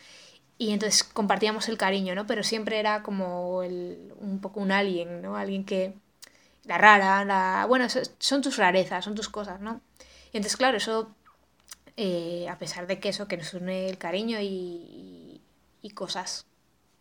[0.58, 2.26] y entonces compartíamos el cariño, ¿no?
[2.26, 5.36] Pero siempre era como el, un poco un alien, ¿no?
[5.36, 5.94] Alguien que...
[6.64, 7.66] La rara, la...
[7.68, 7.88] Bueno,
[8.18, 9.80] son tus rarezas, son tus cosas, ¿no?
[10.32, 11.14] Y entonces, claro, eso...
[11.96, 15.42] Eh, a pesar de que eso, que nos une el cariño y,
[15.82, 16.46] y, cosas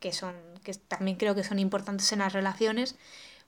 [0.02, 0.36] que son
[0.66, 2.96] que también creo que son importantes en las relaciones,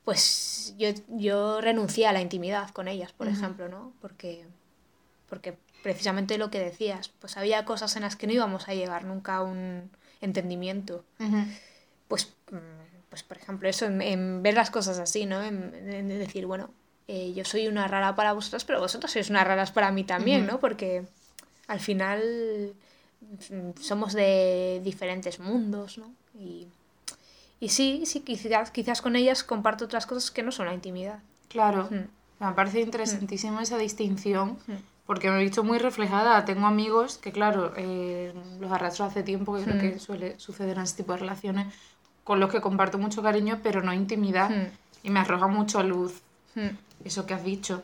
[0.05, 3.37] pues yo, yo renuncié a la intimidad con ellas, por uh -huh.
[3.37, 3.91] ejemplo, ¿no?
[3.99, 4.45] Porque,
[5.27, 9.03] porque precisamente lo que decías, pues había cosas en las que no íbamos a llegar
[9.03, 9.91] nunca a un
[10.21, 11.03] entendimiento.
[11.19, 11.45] Uh -huh.
[12.07, 12.33] Pues,
[13.09, 15.43] pues, por ejemplo, eso, en, en, ver las cosas así, ¿no?
[15.43, 16.71] En, en decir, bueno,
[17.07, 20.41] eh, yo soy una rara para vosotras, pero vosotros sois unas raras para mí también,
[20.41, 20.51] uh -huh.
[20.53, 20.59] ¿no?
[20.59, 21.05] Porque
[21.67, 22.73] al final
[23.79, 26.11] somos de diferentes mundos, ¿no?
[26.39, 26.67] Y,
[27.59, 31.19] y sí, sí, quizás, quizás con ellas comparto otras cosas que no son la intimidad.
[31.49, 32.45] Claro, mm.
[32.45, 33.63] me parece interesantísima mm.
[33.63, 34.92] esa distinción, mm.
[35.05, 36.45] Porque me he visto muy reflejada.
[36.45, 40.83] Tengo amigos que, claro, eh, los arrastro hace tiempo, que creo que suele suceder en
[40.83, 41.73] ese tipo de relaciones,
[42.23, 44.49] con los que comparto mucho cariño, pero no intimidad,
[45.03, 46.21] y me arroja mucho a luz
[47.03, 47.83] eso que has dicho.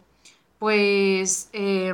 [0.60, 1.94] Pues eh,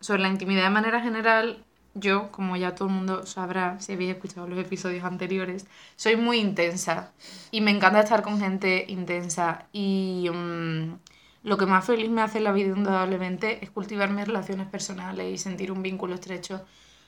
[0.00, 1.62] sobre la intimidad de manera general,
[1.94, 5.66] yo, como ya todo el mundo sabrá si habéis escuchado los episodios anteriores,
[5.96, 7.12] soy muy intensa
[7.50, 10.98] y me encanta estar con gente intensa y um,
[11.42, 15.32] lo que más feliz me hace en la vida indudablemente es cultivar mis relaciones personales
[15.32, 16.64] y sentir un vínculo estrecho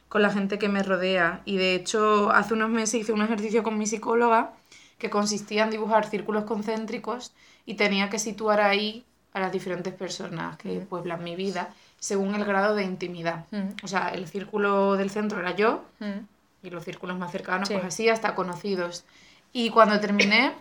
[0.09, 3.62] con la gente que me rodea y de hecho hace unos meses hice un ejercicio
[3.62, 4.53] con mi psicóloga
[4.99, 7.33] que consistía en dibujar círculos concéntricos
[7.66, 12.45] y tenía que situar ahí a las diferentes personas que pueblan mi vida según el
[12.45, 13.47] grado de intimidad.
[13.51, 13.85] Mm.
[13.85, 16.66] O sea, el círculo del centro era yo mm.
[16.66, 17.75] y los círculos más cercanos, sí.
[17.75, 19.05] pues así, hasta conocidos.
[19.53, 20.53] Y cuando terminé,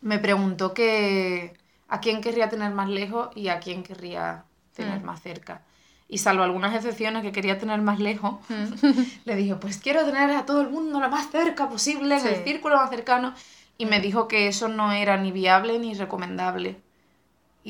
[0.00, 1.54] me preguntó que
[1.88, 5.04] a quién querría tener más lejos y a quién querría tener mm.
[5.04, 5.62] más cerca.
[6.08, 8.36] Y salvo algunas excepciones que quería tener más lejos,
[9.24, 12.44] le dije, pues quiero tener a todo el mundo lo más cerca posible, en el
[12.44, 13.34] círculo más cercano.
[13.76, 16.80] Y me dijo que eso no era ni viable ni recomendable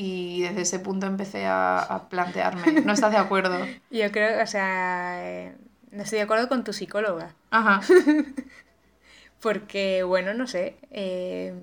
[0.01, 2.81] y desde ese punto empecé a, a plantearme.
[2.85, 3.59] ¿No estás de acuerdo?
[3.91, 5.55] Yo creo, o sea, eh,
[5.91, 7.33] no estoy de acuerdo con tu psicóloga.
[7.51, 7.81] Ajá.
[9.41, 11.53] Porque, bueno, no sé, eh,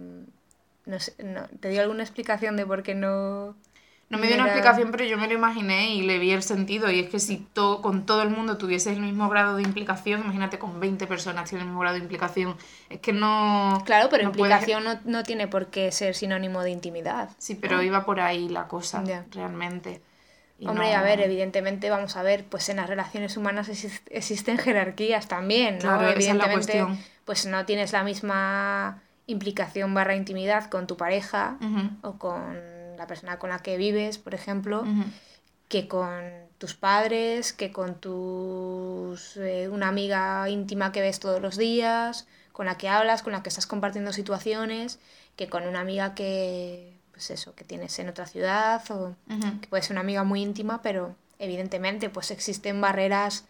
[0.86, 3.54] no sé no, ¿te dio alguna explicación de por qué no
[4.08, 6.88] no me dio una explicación, pero yo me lo imaginé y le vi el sentido.
[6.90, 10.60] Y es que si con todo el mundo tuviese el mismo grado de implicación, imagínate
[10.60, 12.56] con 20 personas tienen el mismo grado de implicación,
[12.88, 13.82] es que no...
[13.84, 17.30] Claro, pero no implicación no, no, tiene por qué ser sinónimo de intimidad.
[17.38, 19.24] Sí, pero iba por ahí la cosa, yeah.
[19.32, 20.00] realmente.
[20.60, 20.98] Y Hombre, no...
[20.98, 23.68] a ver, evidentemente, vamos a ver, pues en las relaciones humanas
[24.10, 25.98] existen jerarquías también, ¿no?
[25.98, 31.58] Claro, evidentemente, es la pues no tienes la misma implicación barra intimidad con tu pareja
[31.60, 31.90] uh -huh.
[32.02, 35.04] o con la persona con la que vives, por ejemplo, uh -huh.
[35.68, 36.22] que con
[36.58, 42.66] tus padres, que con tus eh, una amiga íntima que ves todos los días, con
[42.66, 44.98] la que hablas, con la que estás compartiendo situaciones,
[45.36, 49.60] que con una amiga que pues eso, que tienes en otra ciudad o uh -huh.
[49.60, 53.44] que puede ser una amiga muy íntima, pero evidentemente pues existen barreras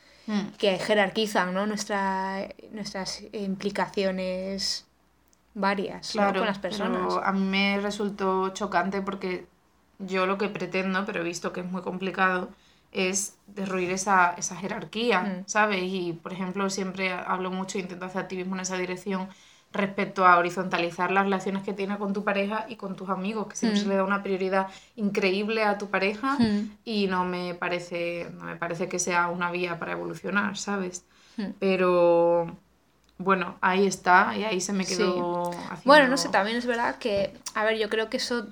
[0.58, 1.68] que jerarquizan ¿no?
[1.68, 4.85] Nuestra, nuestras implicaciones
[5.56, 6.38] varias claro, ¿no?
[6.40, 7.02] con las personas.
[7.08, 9.46] Pero a mí me resultó chocante porque
[9.98, 12.50] yo lo que pretendo, pero he visto que es muy complicado,
[12.92, 15.44] es derruir esa, esa jerarquía, mm.
[15.46, 15.82] ¿sabes?
[15.82, 19.28] Y, por ejemplo, siempre hablo mucho e intento hacer activismo en esa dirección
[19.72, 23.56] respecto a horizontalizar las relaciones que tienes con tu pareja y con tus amigos, que
[23.56, 23.82] siempre mm.
[23.82, 26.70] se le da una prioridad increíble a tu pareja mm.
[26.84, 31.04] y no me parece no me parece que sea una vía para evolucionar, ¿sabes?
[31.58, 32.56] Pero
[33.18, 35.52] bueno, ahí está, y ahí se me quedó.
[35.52, 35.58] Sí.
[35.58, 35.82] Haciendo...
[35.84, 38.48] Bueno, no sé, también es verdad que, a ver, yo creo que eso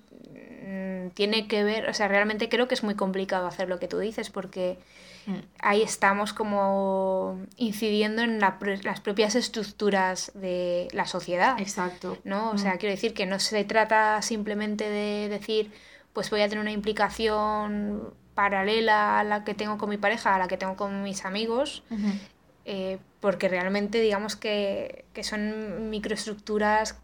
[0.66, 3.88] mmm, tiene que ver, o sea, realmente creo que es muy complicado hacer lo que
[3.88, 4.78] tú dices, porque
[5.26, 5.34] mm.
[5.58, 11.60] ahí estamos como incidiendo en la, las propias estructuras de la sociedad.
[11.60, 12.16] Exacto.
[12.24, 12.50] ¿no?
[12.50, 12.78] O sea, mm.
[12.78, 15.72] quiero decir que no se trata simplemente de decir,
[16.14, 20.38] pues voy a tener una implicación paralela a la que tengo con mi pareja, a
[20.38, 22.18] la que tengo con mis amigos, uh -huh.
[22.64, 26.96] Eh, porque realmente digamos que, que son microestructuras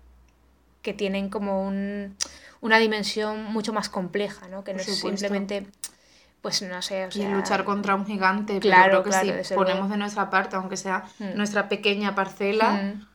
[0.83, 2.17] que tienen como un,
[2.61, 4.65] una dimensión mucho más compleja, ¿no?
[4.65, 5.67] que no es simplemente
[6.41, 7.29] pues no sé, o sea...
[7.29, 10.77] Y luchar contra un gigante, claro, pero creo que si ponemos de nuestra parte, aunque
[10.77, 11.37] sea mm.
[11.37, 13.07] nuestra pequeña parcela, mm.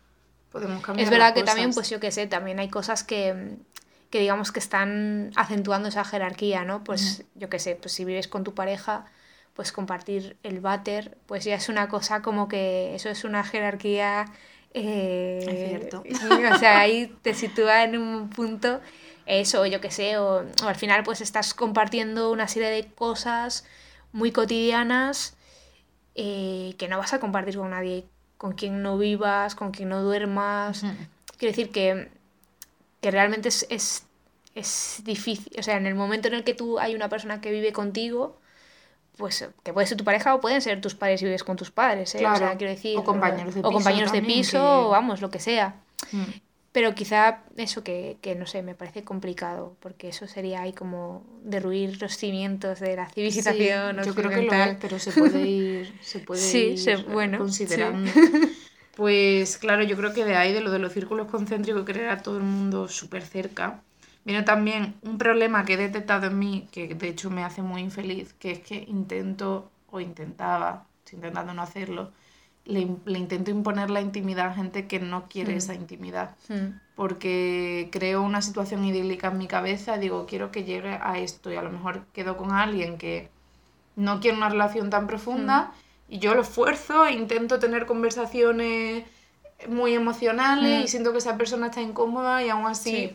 [0.51, 3.57] podemos cambiar Es verdad que también, pues yo qué sé, también hay cosas que,
[4.11, 6.83] que digamos que están acentuando esa jerarquía, ¿no?
[6.83, 9.05] Pues yo qué sé, pues si vives con tu pareja,
[9.55, 14.25] pues compartir el váter, pues ya es una cosa como que eso es una jerarquía...
[14.73, 16.03] Eh, es cierto.
[16.53, 18.81] O sea, ahí te sitúa en un punto
[19.25, 23.65] eso, yo qué sé, o, al final pues estás compartiendo una serie de cosas
[24.11, 25.35] muy cotidianas
[26.13, 28.05] eh, que no vas a compartir con nadie,
[28.37, 30.81] con quien no vivas, con quien no duermas.
[31.37, 32.09] Quiero decir que,
[33.01, 34.05] que realmente es, es,
[34.53, 37.51] es, difícil, o sea, en el momento en el que tú hay una persona que
[37.51, 38.39] vive contigo,
[39.17, 41.71] pues que puede ser tu pareja o pueden ser tus padres y vives con tus
[41.71, 42.25] padres, ¿eh?
[42.25, 45.29] o sea, quiero decir, o compañeros de piso, o compañeros de piso, o vamos, lo
[45.29, 45.75] que sea.
[46.11, 46.23] Mm.
[46.71, 51.25] Pero quizá eso que, que, no sé, me parece complicado, porque eso sería ahí como
[51.41, 54.03] derruir los cimientos de la civilización.
[54.03, 58.11] yo creo que lo es, pero se puede ir, se puede ir bueno, considerando.
[58.95, 62.21] Pues claro, yo creo que de ahí, de lo de los círculos concéntricos, querer a
[62.21, 63.81] todo el mundo súper cerca,
[64.25, 67.81] viene también un problema que he detectado en mí, que de hecho me hace muy
[67.81, 72.11] infeliz, que es que intento, o intentaba, intentando no hacerlo,
[72.65, 75.57] le, intento imponer la intimidad a gente que no quiere mm.
[75.57, 76.35] esa intimidad.
[76.49, 76.79] Mm.
[76.95, 81.55] Porque creo una situación idílica en mi cabeza, digo, quiero que llegue a esto y
[81.55, 83.29] a lo mejor quedo con alguien que
[83.95, 85.71] no quiere una relación tan profunda
[86.09, 86.13] mm.
[86.13, 89.05] y yo lo esfuerzo e intento tener conversaciones
[89.69, 93.13] muy emocionales y siento que esa persona está incómoda y aún así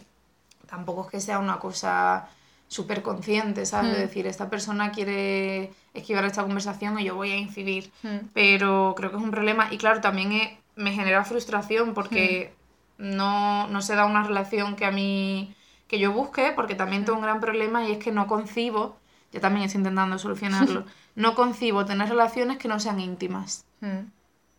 [0.70, 2.28] tampoco es que sea una cosa
[2.68, 3.92] súper consciente, ¿sabes?
[3.92, 4.06] De hmm.
[4.06, 7.90] decir, esta persona quiere esquivar esta conversación y yo voy a incidir.
[8.04, 8.28] Hmm.
[8.32, 9.68] Pero creo que es un problema.
[9.72, 12.54] Y claro, también me genera frustración porque
[12.98, 13.16] hmm.
[13.16, 15.54] no, no se da una relación que a mí
[15.88, 18.96] que yo busque, porque también tengo un gran problema y es que no concibo,
[19.32, 20.84] yo también estoy intentando solucionarlo,
[21.16, 23.64] no concibo tener relaciones que no sean íntimas.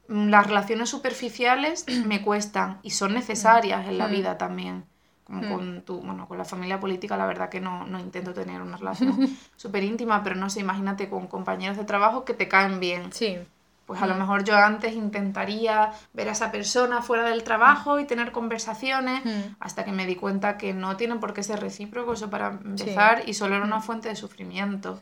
[0.10, 4.84] Las relaciones superficiales me cuestan y son necesarias en la vida también.
[5.32, 5.50] Hmm.
[5.50, 8.76] con tu, bueno, con la familia política la verdad que no, no intento tener una
[8.76, 13.14] relación súper íntima, pero no sé, imagínate con compañeros de trabajo que te caen bien.
[13.14, 13.38] Sí.
[13.86, 14.20] Pues a lo hmm.
[14.20, 19.56] mejor yo antes intentaría ver a esa persona fuera del trabajo y tener conversaciones, hmm.
[19.62, 23.24] hasta que me di cuenta que no tienen por qué ser recíproco, eso para empezar,
[23.26, 25.00] y solo era una fuente de sufrimiento.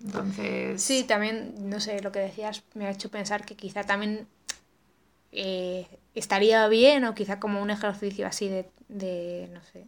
[0.00, 0.80] Entonces...
[0.80, 4.28] Sí, también, no sé, lo que decías me ha hecho pensar que quizá también
[5.34, 9.84] eh, estaría bien o quizá como un ejercicio así de, de no sé,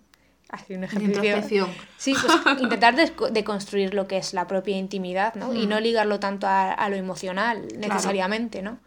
[0.48, 1.68] así un ejercicio.
[1.96, 2.94] Sí, pues intentar
[3.30, 5.54] deconstruir lo que es la propia intimidad, ¿no?
[5.54, 8.78] Y no ligarlo tanto a, lo emocional necesariamente, ¿no?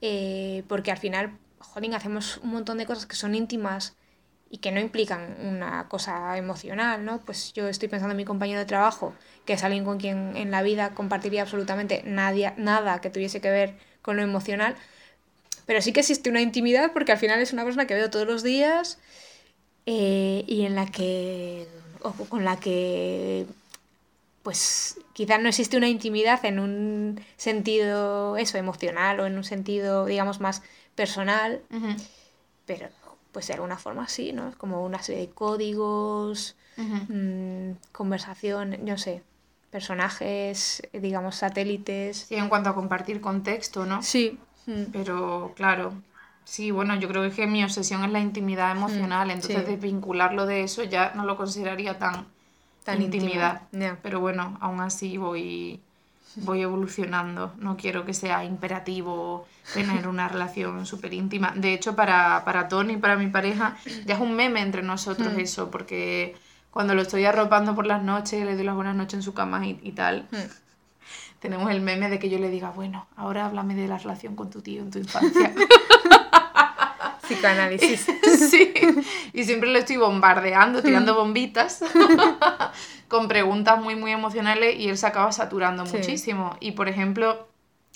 [0.00, 3.96] Eh, porque al final, jodín, hacemos un montón de cosas que son íntimas
[4.48, 7.18] y que no implican una cosa emocional, ¿no?
[7.20, 9.12] Pues yo estoy pensando en mi compañero de trabajo,
[9.44, 13.50] que es alguien con quien en la vida compartiría absolutamente nadie, nada que tuviese que
[13.50, 14.76] ver con lo emocional,
[15.66, 18.26] pero sí que existe una intimidad porque al final es una persona que veo todos
[18.26, 18.98] los días
[19.84, 21.66] eh, y en la que,
[22.02, 23.46] o con la que,
[24.42, 30.06] pues quizás no existe una intimidad en un sentido, eso, emocional o en un sentido,
[30.06, 30.62] digamos, más
[30.94, 31.60] personal,
[32.64, 32.88] pero
[33.32, 34.48] pues de alguna forma sí, ¿no?
[34.48, 39.22] Es como una serie de códigos, mm, conversación, no sé,
[39.70, 42.26] personajes, digamos, satélites.
[42.28, 44.02] Sí, en cuanto a compartir contexto, ¿no?
[44.02, 44.38] Sí.
[44.66, 44.84] Mm.
[44.92, 45.92] Pero claro,
[46.44, 50.62] sí, bueno, yo creo que mi obsesión es la intimidad mm, emocional, entonces desvincularlo de
[50.62, 52.26] eso ya no lo consideraría tan,
[52.84, 53.62] tan intimidad.
[54.02, 55.80] Pero bueno, aún así voy,
[56.36, 57.52] voy evolucionando.
[57.58, 61.52] No quiero que sea imperativo tener una relación súper íntima.
[61.56, 65.40] De hecho, para, para Tony, para mi pareja, ya es un meme entre nosotros mm.
[65.40, 66.36] eso, porque
[66.70, 69.66] cuando lo estoy arropando por las noches, le doy las buenas noches en su cama
[69.66, 70.28] y, y tal
[71.46, 74.50] tenemos el meme de que yo le diga, bueno, ahora háblame de la relación con
[74.50, 75.54] tu tío en tu infancia.
[77.22, 78.04] Psicoanálisis.
[78.50, 78.74] sí,
[79.32, 81.16] y siempre le estoy bombardeando, tirando mm.
[81.16, 81.84] bombitas
[83.08, 86.56] con preguntas muy, muy emocionales y él se acaba saturando muchísimo.
[86.58, 87.46] Y, por ejemplo,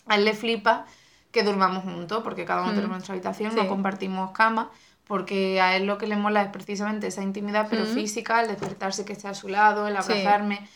[0.07, 0.87] a él le flipa
[1.33, 2.77] que durmamos juntos, porque cada uno mm.
[2.77, 4.71] tenemos nuestra habitación, no compartimos cama,
[5.11, 9.05] porque a él lo que le mola es precisamente esa intimidad, pero física, el despertarse
[9.05, 10.69] que esté a su lado, el abrazarme.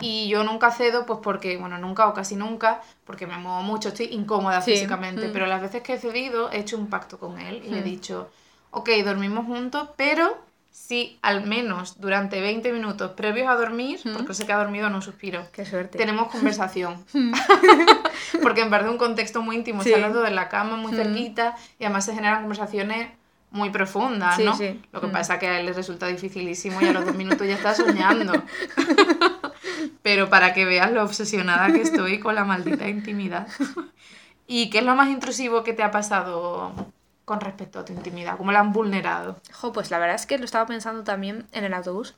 [0.00, 3.90] Y yo nunca cedo, pues porque, bueno, nunca o casi nunca, porque me muevo mucho,
[3.90, 7.62] estoy incómoda físicamente, pero las veces que he cedido he hecho un pacto con él
[7.64, 8.28] y le he dicho,
[8.72, 10.36] ok, dormimos juntos, pero
[10.72, 15.00] si al menos durante 20 minutos previos a dormir, porque sé que ha dormido no
[15.00, 15.96] suspiro, Qué suerte.
[15.96, 17.04] tenemos conversación.
[18.42, 19.94] porque en parte un contexto muy íntimo, sí.
[19.94, 23.10] hablando de la cama muy cerquita y además se generan conversaciones
[23.56, 24.56] muy profunda, ¿no?
[24.92, 25.12] Lo que mm.
[25.12, 27.74] pasa es que a él le resulta dificilísimo y a los dos minutos ya está
[27.74, 28.32] soñando.
[30.02, 33.48] pero para que veas lo obsesionada que estoy con la maldita intimidad.
[34.46, 36.72] ¿Y qué es lo más intrusivo que te ha pasado
[37.24, 38.36] con respecto a tu intimidad?
[38.36, 39.40] ¿Cómo la han vulnerado?
[39.52, 42.14] Jo, pues la verdad es que lo estaba pensando también en el autobús.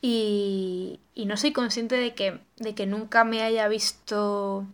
[0.00, 4.64] Y, no soy consciente de que, de que nunca me haya visto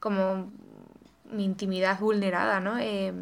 [0.00, 0.50] como
[1.30, 2.78] mi intimidad vulnerada, ¿no?
[2.78, 3.14] Eh,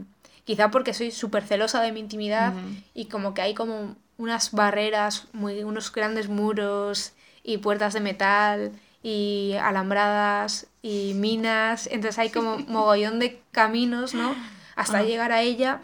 [0.45, 2.53] quizá porque soy súper celosa de mi intimidad
[2.95, 8.73] y como que hay como unas barreras, muy, unos grandes muros y puertas de metal
[9.03, 14.35] y alambradas y minas, entonces hay como mogollón de caminos, ¿no?
[14.77, 15.81] Hasta llegar a ella.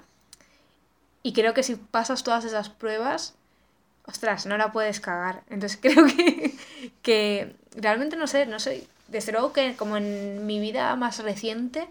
[1.23, 3.35] Y creo que si pasas todas esas pruebas,
[4.07, 5.43] ostras, no la puedes cagar.
[5.49, 6.55] Entonces creo que,
[7.03, 11.89] que realmente no sé, no sé, desde luego que como en mi vida más reciente,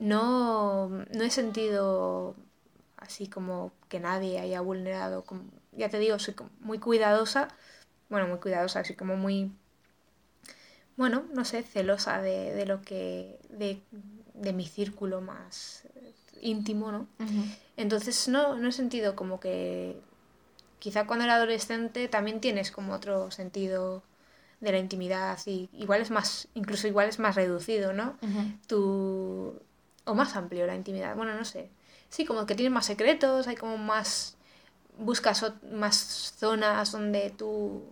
[0.00, 2.34] no, no he sentido
[2.96, 5.24] así como que nadie haya vulnerado.
[5.24, 5.42] Como,
[5.72, 7.48] ya te digo, soy muy cuidadosa,
[8.08, 9.52] bueno, muy cuidadosa, así como muy,
[10.96, 13.80] bueno, no sé, celosa de, de lo que, de,
[14.34, 15.84] de, mi círculo más
[16.40, 17.06] íntimo, ¿no?
[17.76, 20.00] Entonces no, no he sentido como que,
[20.78, 24.02] quizá cuando era adolescente también tienes como otro sentido
[24.60, 28.16] de la intimidad y igual es más, incluso igual es más reducido, ¿no?
[28.66, 29.60] tu,
[30.10, 31.70] o más amplio la intimidad, bueno, no sé.
[32.08, 34.36] Sí, como que tienes más secretos, hay como más,
[34.98, 37.84] buscas más zonas donde tú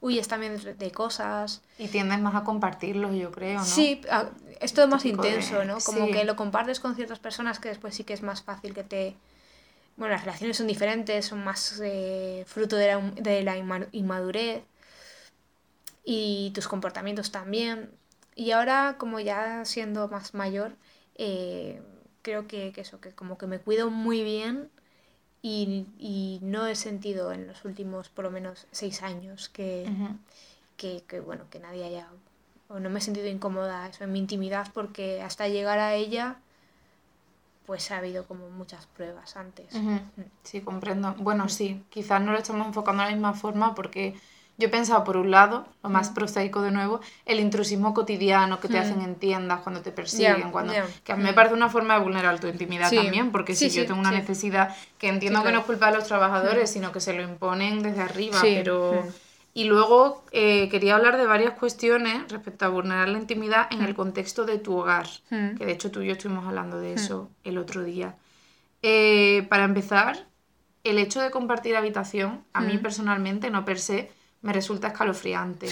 [0.00, 1.62] huyes también de cosas.
[1.78, 3.64] Y tiendes más a compartirlos, yo creo, ¿no?
[3.64, 4.02] Sí,
[4.60, 5.78] es todo más intenso, ¿no?
[5.80, 8.84] Como que lo compartes con ciertas personas que después sí que es más fácil que
[8.84, 9.16] te...
[9.96, 13.56] Bueno, las relaciones son diferentes, son más eh, fruto de la, de la
[13.92, 14.62] inmadurez
[16.04, 17.90] y tus comportamientos también.
[18.34, 20.76] Y ahora, como ya siendo más mayor,
[21.16, 21.82] eh,
[22.22, 24.70] creo que, eso, que como que me cuido muy bien
[25.42, 29.90] y, no he sentido en los últimos por lo menos seis años que,
[30.76, 32.08] que, bueno, que nadie haya,
[32.68, 36.38] o no me he sentido incómoda eso en mi intimidad porque hasta llegar a ella
[37.66, 39.72] pues ha habido como muchas pruebas antes.
[39.74, 39.98] Mm.
[40.42, 41.14] Sí, comprendo.
[41.18, 44.14] Bueno, sí, quizás no lo estamos enfocando de la misma forma porque
[44.62, 46.14] yo he pensado, por un lado, lo más mm.
[46.14, 48.80] prosaico de nuevo, el intrusismo cotidiano que te mm.
[48.80, 50.72] hacen en tiendas cuando te persiguen, cuando
[51.04, 53.84] que a mí me parece una forma de vulnerar tu intimidad también, porque si yo
[53.84, 57.12] tengo una necesidad, que entiendo que no es culpa de los trabajadores, sino que se
[57.12, 59.04] lo imponen desde arriba, pero...
[59.54, 63.94] Y luego eh, quería hablar de varias cuestiones respecto a vulnerar la intimidad en el
[63.94, 67.58] contexto de tu hogar, que de hecho tú y yo estuvimos hablando de eso el
[67.58, 68.16] otro día.
[68.80, 70.26] Eh, para empezar,
[70.84, 74.10] el hecho de compartir habitación, a mí personalmente, no per se,
[74.42, 75.68] me resulta escalofriante.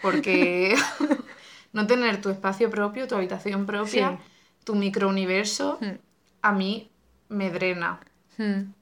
[0.00, 0.74] Porque
[1.72, 4.18] no tener tu espacio propio, tu habitación propia,
[4.64, 5.98] tu microuniverso, hmm.
[6.42, 6.90] a mí
[7.28, 8.00] me drena.
[8.38, 8.72] Hmm.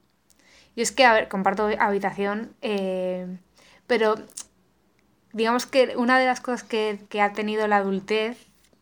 [0.75, 3.37] Y es que, a ver, comparto habitación, eh,
[3.87, 4.15] pero
[5.31, 8.37] digamos que una de las cosas que, ha tenido la adultez,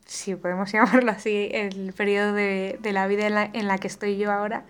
[0.05, 4.17] si podemos llamarlo así, el periodo de, la vida en la, en la que estoy
[4.17, 4.65] yo ahora,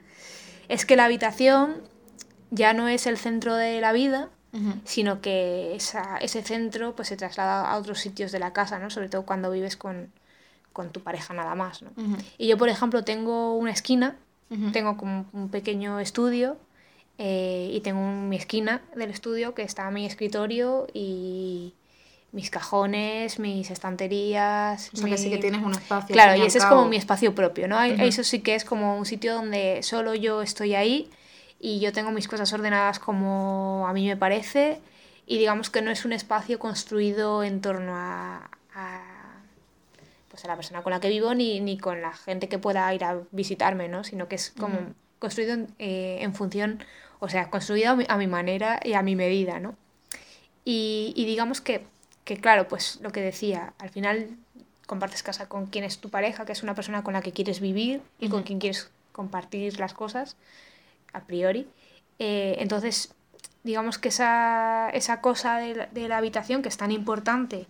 [0.70, 1.82] es que la habitación
[2.52, 4.30] ya no es el centro de la vida,
[4.86, 8.90] sino que ese centro pues, se traslada a otros sitios de la casa, ¿no?
[8.90, 10.12] sobre todo cuando vives con,
[10.92, 11.82] tu pareja nada más.
[11.82, 11.92] ¿no?
[12.38, 14.16] Y yo, por ejemplo, tengo una esquina,
[14.72, 16.58] tengo como un pequeño estudio
[17.18, 21.74] eh, y tengo mi esquina del estudio que está mi escritorio y
[22.32, 24.92] mis cajones, mis estanterías.
[24.94, 26.14] O sea que sí que tienes un espacio.
[26.14, 27.82] Claro, y ese es como mi espacio propio, ¿no?
[27.82, 31.10] Eso sí que es como un sitio donde solo yo estoy ahí
[31.64, 34.82] y yo tengo mis cosas ordenadas como a mí me parece
[35.26, 38.50] y digamos que no es un espacio construido en torno a,
[40.30, 42.94] pues a la persona con la que vivo ni, ni, con la gente que pueda
[42.94, 44.04] ir a visitarme, ¿no?
[44.04, 44.78] sino que es como
[45.20, 46.84] construido en, eh, en, función,
[47.22, 49.62] o sea, construido a mi, manera y a mi medida.
[49.62, 49.78] ¿no?
[50.66, 51.86] Y, y digamos que,
[52.26, 54.36] que, claro, pues lo que decía, al final
[54.86, 57.62] compartes casa con quien es tu pareja, que es una persona con la que quieres
[57.62, 60.36] vivir y con quien quieres compartir las cosas
[61.14, 61.68] a priori.
[62.20, 63.14] Eh, entonces,
[63.64, 67.68] digamos que esa, esa cosa de la, de la, habitación que es tan importante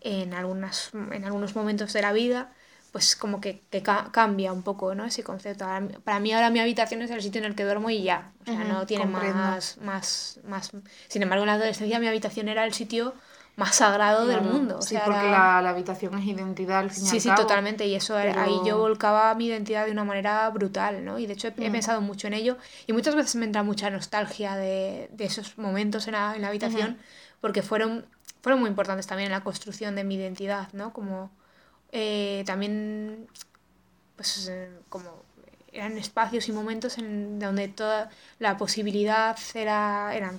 [0.00, 2.52] en, algunas, en algunos momentos de la vida,
[2.92, 5.04] pues como que, que cambia un poco ¿no?
[5.04, 5.66] ese concepto.
[6.04, 8.44] Para mí ahora mi habitación es el sitio en el que duermo y ya, o
[8.46, 10.72] sea, no tiene más, más, más...
[11.08, 13.14] Sin embargo, en la adolescencia mi habitación era el sitio
[13.58, 14.80] más sagrado del mundo.
[14.80, 17.84] sí, porque la, la, habitación es identidad al fin y Sí, sí, totalmente.
[17.88, 21.18] Y eso ahí yo volcaba mi identidad de una manera brutal, ¿no?
[21.18, 21.72] Y de hecho he, mm.
[21.72, 22.56] pensado mucho en ello.
[22.86, 26.48] Y muchas veces me entra mucha nostalgia de, de esos momentos en la, en la
[26.48, 26.98] habitación,
[27.40, 28.06] porque fueron,
[28.42, 30.92] fueron muy importantes también en la construcción de mi identidad, ¿no?
[30.92, 31.32] Como
[31.90, 33.26] eh, también,
[34.14, 35.24] pues, eh, como
[35.72, 40.36] eran espacios y momentos en donde toda la posibilidad era, eran,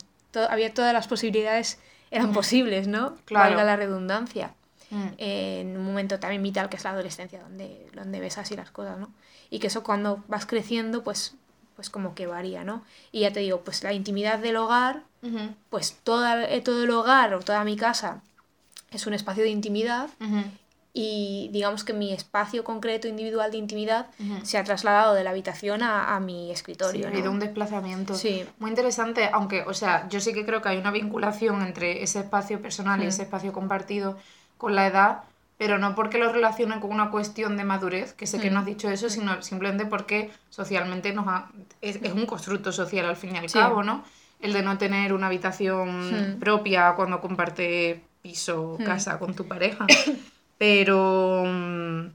[0.49, 1.80] había todas las posibilidades
[2.12, 3.16] eran posibles, ¿no?
[3.26, 3.49] Claro.
[3.49, 4.53] Valga la redundancia.
[4.89, 5.07] Mm.
[5.18, 8.72] Eh, en un momento también vital que es la adolescencia, donde, donde ves así las
[8.72, 9.12] cosas, ¿no?
[9.49, 11.36] Y que eso cuando vas creciendo, pues,
[11.76, 12.84] pues como que varía, ¿no?
[13.12, 15.03] Y ya te digo, pues la intimidad del hogar,
[15.70, 18.22] pues toda, eh, todo el hogar o toda mi casa
[18.91, 20.10] es un espacio de intimidad
[20.94, 24.46] y digamos que mi espacio concreto individual de intimidad ujú.
[24.46, 27.08] se ha trasladado de la habitación a, a mi Sí, escritorio.
[27.08, 27.16] ha ¿no?
[27.16, 28.16] habido un desplazamiento.
[28.16, 28.46] Sí.
[28.58, 32.20] Muy interesante, aunque, o sea, yo sí que creo que hay una vinculación entre ese
[32.20, 33.10] espacio personal y Mm.
[33.10, 34.18] ese espacio compartido
[34.58, 35.24] con la edad,
[35.58, 38.54] pero no porque lo relacionen con una cuestión de madurez, que sé que Mm.
[38.54, 41.50] no has dicho eso, sino simplemente porque socialmente nos ha-
[41.82, 43.60] es, es un constructo social al fin y al Sí.
[43.60, 44.04] cabo, ¿no?
[44.40, 49.86] El de no tener una habitación propia cuando comparte piso o casa con tu pareja.
[50.60, 52.05] Pero mm,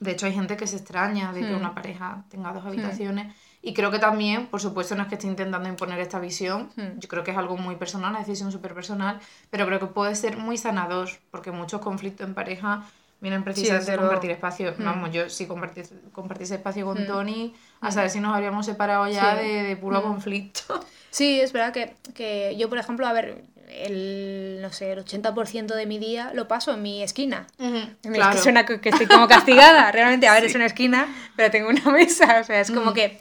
[0.00, 1.56] de hecho hay gente que se extraña de que Mm.
[1.56, 3.34] una pareja tenga dos habitaciones.
[3.62, 6.98] Y creo que también, por supuesto, no es que esté intentando imponer esta visión, Mm.
[6.98, 9.18] yo creo que es algo muy personal, una decisión súper personal,
[9.50, 12.82] pero creo que puede ser muy sanador, porque muchos conflictos en pareja
[13.20, 14.10] vienen precisamente de luego.
[14.10, 14.74] compartir espacio.
[14.76, 14.84] Mm.
[14.84, 17.06] Vamos, yo si compartís, compartís espacio con Mm.
[17.06, 19.46] Tony, a saber si nos habríamos separado ya Sí.
[19.48, 20.84] de, de puro conflicto.
[21.10, 23.44] Sí, es verdad que, que yo, por ejemplo, a ver,
[23.86, 27.46] el, no sé, el 80% de mi día lo paso en mi esquina.
[27.58, 28.36] Es Claro.
[28.36, 31.06] que suena que que estoy como castigada, realmente, a ver, es una esquina,
[31.36, 33.18] pero tengo una mesa, o sea, es como que,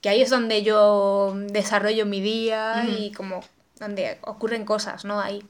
[0.00, 3.42] que ahí es donde yo desarrollo mi día y como
[3.78, 5.20] donde ocurren cosas, ¿no?
[5.20, 5.42] Ahí.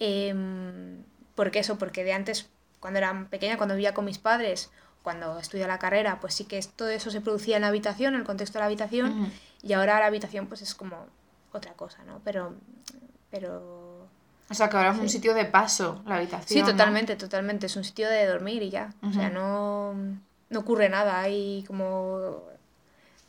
[0.00, 1.04] Em,
[1.34, 1.78] ¿Por qué eso?
[1.78, 2.48] Porque de antes,
[2.80, 4.70] cuando era pequeña, cuando vivía con mis padres,
[5.02, 8.14] cuando estudiaba la carrera, pues sí que es- todo eso se producía en la habitación,
[8.14, 11.06] en el contexto de la habitación, y ahora la habitación pues es como
[11.52, 12.20] otra cosa, ¿no?
[12.24, 12.54] Pero,
[13.32, 14.06] pero
[14.48, 16.46] O sea, que ahora es un sitio de paso, la habitación.
[16.48, 16.66] Sí, ¿no?
[16.70, 17.66] totalmente, totalmente.
[17.66, 18.92] Es un sitio de dormir y ya.
[19.02, 19.94] O sea, no,
[20.50, 21.20] no ocurre nada.
[21.20, 22.42] Hay como,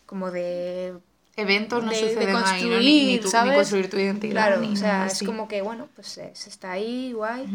[0.06, 0.94] como de...
[1.36, 2.78] Eventos no de- de suceden ahí, ¿no?
[2.78, 3.56] Ni, ni, construir, tu- ni ¿sabes?
[3.56, 4.34] construir tu identidad.
[4.34, 5.26] Claro, ni o sea, es así.
[5.26, 7.48] como que, bueno, pues eh, se está ahí, guay.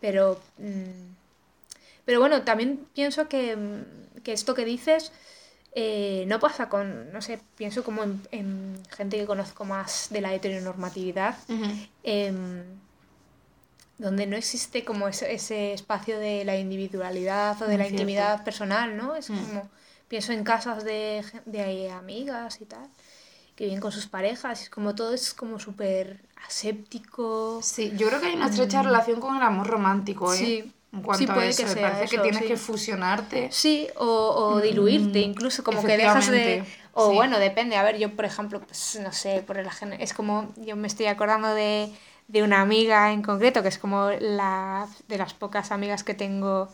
[0.00, 1.10] Pero, mm,
[2.06, 3.58] pero bueno, también pienso que,
[4.24, 5.12] que esto que dices
[5.72, 10.20] eh, no pasa con, no sé, pienso como en, en gente que conozco más de
[10.20, 11.36] la heteronormatividad.
[12.02, 12.64] Em,
[13.98, 18.02] donde no existe como ese, ese espacio de la individualidad o de Muy la cierto.
[18.02, 19.14] intimidad personal, ¿no?
[19.14, 19.36] Es Mm.
[19.44, 19.68] como,
[20.08, 22.88] pienso en casas de, de amigas y tal,
[23.54, 27.60] que viven con sus parejas, y es como todo es como súper aséptico.
[27.62, 30.36] Sí, yo creo que hay una estrecha relación con el amor romántico, ¿eh?
[30.36, 30.40] Mm.
[30.40, 30.72] Sí.
[30.92, 32.48] En cuanto Sí, puede a eso, que sea parece que eso, tienes sí.
[32.48, 33.48] que fusionarte.
[33.52, 36.62] Sí, o, o diluirte, incluso como que dejas de...
[36.62, 37.14] Mm, O sí.
[37.14, 37.76] bueno, depende.
[37.76, 39.68] A ver, yo por ejemplo, pues no sé, por el
[39.98, 41.92] es como, yo me estoy acordando de,
[42.28, 46.68] de una amiga en concreto, que es como la de las pocas amigas que tengo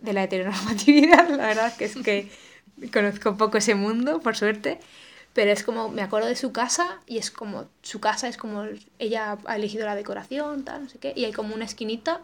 [0.00, 2.30] de la heteronormatividad, la verdad que es que
[2.92, 4.80] conozco poco ese mundo, por suerte.
[5.32, 8.64] Pero es como, me acuerdo de su casa y es como, su casa es como,
[8.98, 12.20] ella ha elegido la decoración, tal, no sé qué, y hay como una esquinita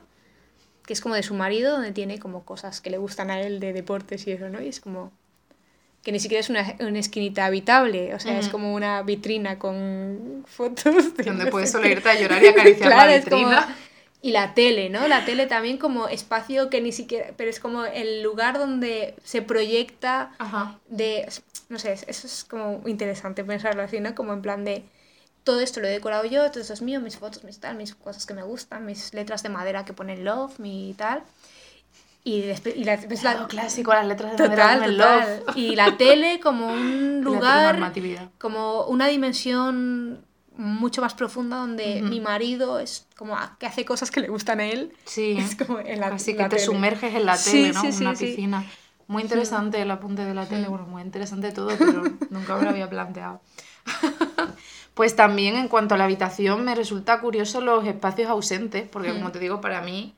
[0.90, 3.60] que es como de su marido, donde tiene como cosas que le gustan a él
[3.60, 4.60] de deportes y eso, ¿no?
[4.60, 5.12] Y es como
[6.02, 8.52] que ni siquiera es una, una esquinita habitable, o sea, es Ujú.
[8.54, 11.16] como una vitrina con fotos.
[11.16, 13.76] de Donde no puedes solo irte a llorar y acariciar la Claro, es como- vitrina.
[14.20, 15.06] Y la tele, ¿no?
[15.06, 19.42] La tele también como espacio que ni siquiera, pero es como el lugar donde se
[19.42, 20.76] proyecta Ajá.
[20.88, 21.28] de,
[21.68, 24.16] no sé, eso es como interesante pensarlo así, ¿no?
[24.16, 24.82] Como en plan de,
[25.44, 27.94] todo esto lo he decorado yo, todo esto es mío, mis fotos, mis tal, mis
[27.94, 31.22] cosas que me gustan, mis letras de madera que ponen love, mi tal.
[32.22, 35.42] Y, después, y la, ves la- clásico, las letras de madera total, el total.
[35.46, 35.56] love.
[35.56, 37.92] Y la tele como un lugar,
[38.38, 40.24] como una dimensión
[40.56, 42.10] mucho más profunda donde Ujú.
[42.10, 44.92] mi marido es como ah, que hace cosas que le gustan a él.
[45.06, 45.36] Sí.
[45.38, 46.66] Es como en la, Así la que te tele.
[46.66, 47.80] sumerges en la Sí, tele, ¿no?
[47.80, 48.26] sí, sí, una sí.
[48.26, 48.64] piscina.
[49.06, 52.70] Muy interesante el apunte de la tele, bueno, muy interesante todo, pero nunca me lo
[52.70, 53.40] había planteado.
[55.00, 59.32] Pues también en cuanto a la habitación me resulta curioso los espacios ausentes, porque como
[59.32, 60.14] te digo, para mí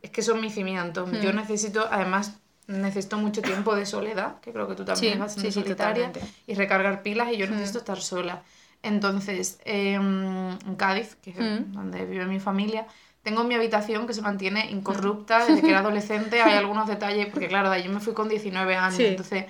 [0.00, 1.06] es que son mis cimientos.
[1.22, 1.36] Yo Mm.
[1.36, 2.32] necesito, además,
[2.66, 6.12] necesito mucho tiempo de soledad, que creo que tú también Sí, solitaria,
[6.46, 7.50] y recargar pilas y yo Mm.
[7.50, 8.42] necesito estar sola.
[8.82, 12.86] Entonces, em, en Cádiz, que es donde vive mi familia,
[13.22, 16.40] tengo mi habitación que se mantiene incorrupta desde que era adolescente.
[16.40, 19.44] Hay algunos detalles, porque claro, de allí me fui con 19 años, entonces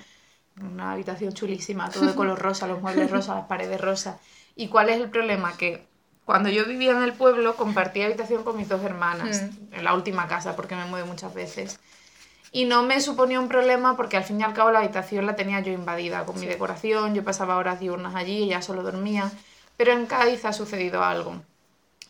[0.61, 4.17] una habitación chulísima, todo de color rosa, los muebles rosas, las paredes rosas.
[4.57, 5.55] ¿Y cuál es el problema?
[5.55, 5.85] Que
[6.25, 9.75] cuando yo vivía en el pueblo compartía habitación con mis dos hermanas, Mm.
[9.75, 11.79] en la última casa, porque me mudé muchas veces.
[12.51, 15.35] Y no me suponía un problema porque al fin y al cabo la habitación la
[15.35, 19.31] tenía yo invadida con mi decoración, yo pasaba horas diurnas allí, ella solo dormía.
[19.77, 21.41] Pero en Cádiz ha sucedido algo.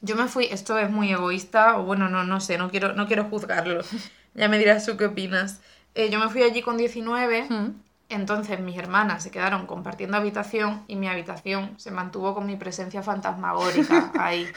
[0.02, 3.08] Yo me fui, esto es muy egoísta, o bueno, no, no sé, no quiero, no
[3.08, 3.82] quiero juzgarlo.
[4.36, 5.62] Ya me dirás tú qué opinas.
[5.96, 7.72] Eh, yo me fui allí con 19, Mm.
[8.10, 13.04] Entonces mis hermanas se quedaron compartiendo habitación y mi habitación se mantuvo con mi presencia
[13.04, 14.48] fantasmagórica ahí.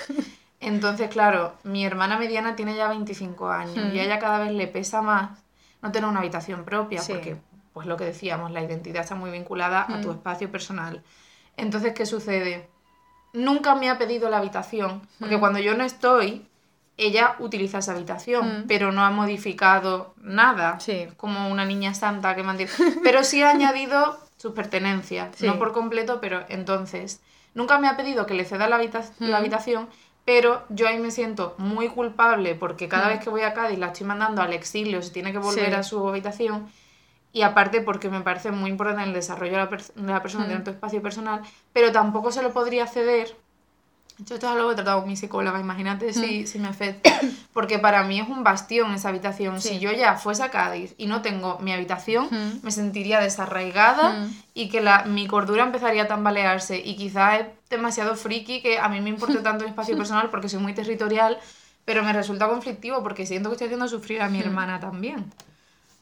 [0.61, 4.67] Entonces, claro, mi hermana mediana tiene ya 25 años y a ella cada vez le
[4.67, 5.39] pesa más
[5.83, 7.37] no tener una habitación propia, porque,
[7.73, 11.03] pues lo que decíamos, la identidad está muy vinculada a tu espacio personal.
[11.57, 12.69] Entonces, ¿qué sucede?
[13.33, 16.47] Nunca me ha pedido la habitación, porque cuando yo no estoy,
[17.01, 20.79] ella utiliza esa habitación, pero no ha modificado nada,
[21.17, 22.71] como una niña santa que mantiene.
[23.03, 27.21] Pero sí ha añadido sus pertenencias, no por completo, pero entonces,
[27.55, 28.81] nunca me ha pedido que le ceda la,
[29.19, 29.89] la habitación,
[30.25, 33.89] pero yo ahí me siento muy culpable porque cada vez que voy a Cádiz la
[33.89, 36.71] estoy mandando al exilio, se tiene que volver a su habitación.
[37.33, 40.71] Y aparte porque me parece muy importante el desarrollo de la, la persona, tener tu
[40.71, 41.43] espacio personal,
[41.73, 43.37] pero tampoco se lo podría ceder
[44.27, 47.11] yo esto es algo que he tratado con mi psicóloga, imagínate si, si me afecta.
[47.53, 49.61] Porque para mí es un bastión esa habitación.
[49.61, 52.29] Si yo ya fuese a Cádiz y no tengo mi habitación,
[52.63, 56.81] me sentiría desarraigada y que la, mi cordura empezaría a tambalearse.
[56.85, 60.49] Y quizás es demasiado friki que a mí me importe tanto mi espacio personal porque
[60.49, 61.39] soy muy territorial,
[61.85, 65.33] pero me resulta conflictivo porque siento que estoy haciendo sufrir a mi hermana también.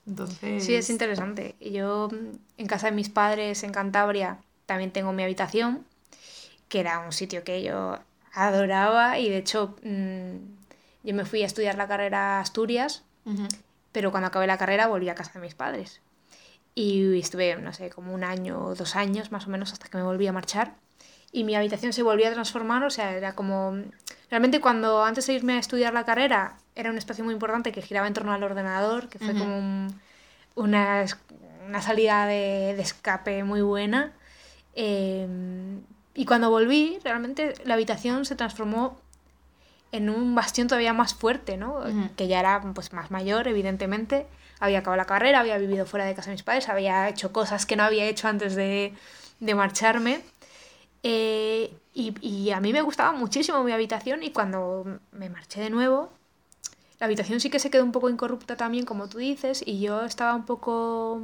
[0.07, 0.65] Entonces...
[0.65, 1.55] Sí, es interesante.
[1.61, 2.09] Yo
[2.57, 5.85] en casa de mis padres en Cantabria también tengo mi habitación
[6.69, 7.99] que era un sitio que yo
[8.33, 10.37] adoraba y de hecho mm,
[11.03, 13.03] yo me fui a estudiar la carrera a Asturias,
[13.93, 16.01] pero cuando acabé la carrera volví a casa de mis padres.
[16.75, 19.97] Y estuve, no sé, como un año o dos años más o menos hasta que
[19.97, 20.75] me volví a marchar.
[21.33, 23.77] Y mi habitación se volvió a transformar, o sea, era como...
[24.31, 27.83] Realmente cuando antes de irme a estudiar la carrera era un espacio muy importante que
[27.83, 29.89] giraba en torno al ordenador, que fue como
[30.55, 31.05] una,
[31.67, 34.13] una, salida de, de, escape muy buena.
[34.75, 35.27] Eh,
[36.19, 38.99] y cuando volví, realmente la habitación se transformó
[39.93, 41.85] en un bastión todavía más fuerte, ¿no?
[42.17, 44.27] Que ya era pues más mayor, evidentemente.
[44.59, 47.67] Había acabado la carrera, había vivido fuera de casa de mis padres, había hecho cosas
[47.67, 48.95] que no había hecho antes de,
[49.39, 50.23] de marcharme.
[51.05, 55.71] Eh, y, y, a mí me gustaba muchísimo mi habitación y cuando me marché de
[55.71, 56.11] nuevo,
[56.99, 60.05] la habitación sí que se quedó un poco incorrupta también, como tú dices, y yo
[60.05, 61.23] estaba un poco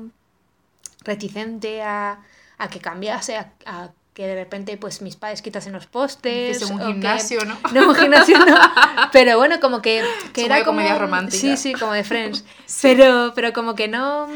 [1.03, 2.22] reticente a,
[2.59, 6.59] a que cambiase, a, a que de repente pues mis padres quitasen los postes.
[6.59, 7.59] Que un gimnasio, ¿no?
[7.73, 8.57] No, un gimnasio no.
[9.12, 10.03] Pero bueno, como que,
[10.33, 10.77] que era como...
[10.77, 11.41] comedia romántica.
[11.41, 12.45] Sí, sí, como de Friends.
[12.83, 14.29] Pero, pero como que no...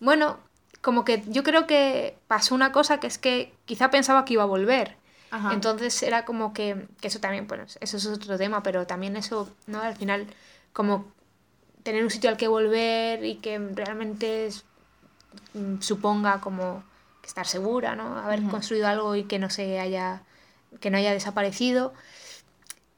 [0.00, 0.38] Bueno,
[0.80, 4.42] como que yo creo que pasó una cosa que es que quizá pensaba que iba
[4.42, 4.96] a volver.
[5.52, 9.50] Entonces era como que, que eso también, bueno, eso es otro tema, pero también eso,
[9.66, 9.82] ¿no?
[9.82, 10.26] Al final,
[10.72, 11.04] como
[11.82, 14.48] tener un sitio al que volver y que realmente
[15.52, 16.82] mm, suponga como
[17.28, 18.16] estar segura, ¿no?
[18.18, 20.22] Haber construido algo y que no se haya,
[20.80, 21.92] que no haya desaparecido.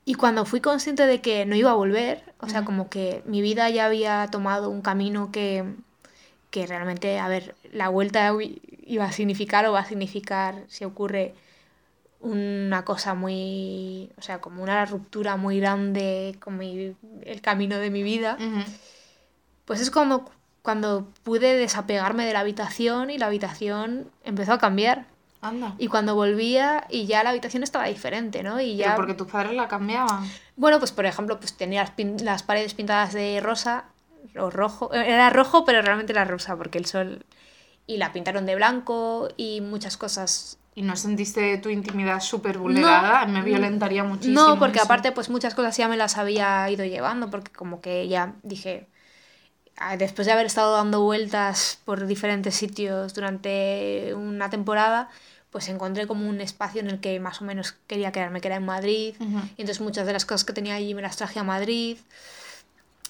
[0.04, 3.42] Y cuando fui consciente de que no iba a volver, o sea, como que mi
[3.42, 5.64] vida ya había tomado un camino que,
[6.50, 8.32] que realmente, a ver, la vuelta
[8.84, 11.34] iba a significar o va a significar, si ocurre,
[12.20, 18.02] una cosa muy, o sea, como una ruptura muy grande con el camino de mi
[18.02, 18.36] vida,
[19.64, 20.30] pues es como
[20.62, 25.06] cuando pude desapegarme de la habitación y la habitación empezó a cambiar.
[25.42, 25.74] Anda.
[25.78, 28.60] Y cuando volvía y ya la habitación estaba diferente, ¿no?
[28.60, 28.86] Y ya...
[28.86, 30.30] ¿Pero porque tus padres la cambiaban?
[30.56, 31.90] Bueno, pues por ejemplo, pues tenía
[32.22, 33.86] las, paredes pintadas de rosa
[34.38, 34.92] o rojo.
[34.92, 37.24] Era rojo, pero realmente era rosa porque el sol...
[37.86, 43.26] Y la pintaron de blanco y muchas cosas ¿Y no sentiste tu intimidad súper vulnerada?
[43.26, 44.40] Me violentaría muchísimo.
[44.40, 48.06] No, porque aparte pues muchas cosas ya me las había ido llevando, porque como que
[48.06, 48.86] ya dije,
[49.98, 55.08] después de haber estado dando vueltas por diferentes sitios durante una temporada,
[55.50, 58.56] pues encontré como un espacio en el que más o menos quería quedarme, que era
[58.56, 59.14] en Madrid.
[59.56, 61.98] Y entonces muchas de las cosas que tenía allí me las traje a Madrid.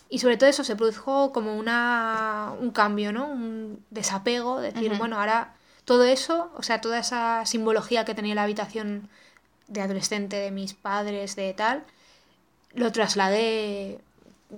[0.08, 3.28] Y sobre todo eso se produjo como una, un cambio, ¿no?
[3.28, 5.54] Un desapego, decir, bueno, ahora
[5.84, 9.08] todo eso, o sea, toda esa simbología que tenía la habitación
[9.68, 11.84] de adolescente de mis padres, de tal,
[12.74, 14.00] lo trasladé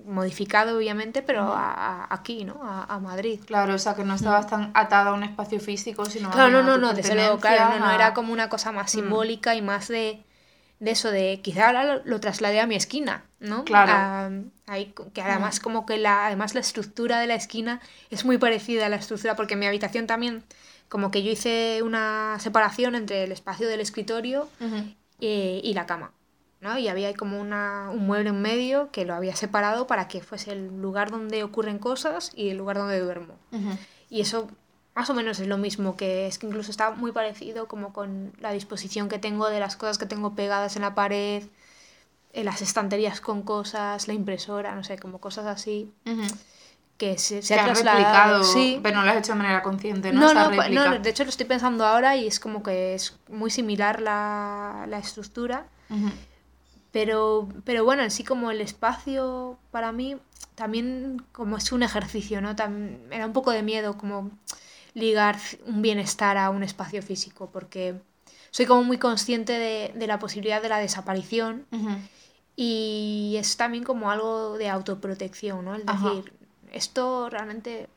[0.05, 2.61] modificado obviamente, pero a, aquí, ¿no?
[2.63, 3.41] A, Madrid.
[3.45, 6.63] Claro, o sea, que no estabas tan atada a un espacio físico, sino claro, no,
[6.63, 9.89] no, no, desde luego, claro, no, no, era como una cosa más simbólica y más
[9.89, 10.23] de,
[10.81, 13.65] de eso, de quizá ahora lo, trasladé a mi esquina, ¿no?
[13.65, 14.49] Claro.
[14.67, 17.81] ahí, que además como que la, además la estructura de la esquina
[18.11, 20.43] es muy parecida a la estructura, porque en mi habitación también,
[20.89, 24.49] como que yo hice una separación entre el espacio del escritorio
[25.21, 26.13] eh, y la cama.
[26.63, 26.79] ¿No?
[26.79, 30.53] Y había como una, un mueble en medio que lo había separado para que fuese
[30.53, 33.35] el lugar donde ocurren cosas y el lugar donde duermo.
[34.09, 34.49] Y eso
[34.95, 38.33] más o menos es lo mismo, que es que incluso está muy parecido como con
[38.41, 41.43] la disposición que tengo de las cosas que tengo pegadas en la pared,
[42.33, 45.93] en las estanterías con cosas, la impresora, no sé, como cosas así.
[46.97, 48.79] Que se, se ha trasladado, sí.
[48.81, 50.33] pero no lo has hecho de manera consciente, ¿no?
[50.33, 53.51] No, no, no, de hecho lo estoy pensando ahora y es como que es muy
[53.51, 55.67] similar la, la estructura
[56.93, 60.17] Pero, pero bueno, en sí como el espacio para mí
[60.55, 62.55] también como es un ejercicio, ¿no?
[62.55, 64.31] También, me da un poco de miedo como
[64.95, 67.95] ligar un bienestar a un espacio físico, porque
[68.51, 71.67] soy como muy consciente de, de la posibilidad de la desaparición
[72.55, 75.75] y es también como algo de autoprotección, ¿no?
[75.75, 76.35] Es decir,
[76.71, 77.89] esto realmente,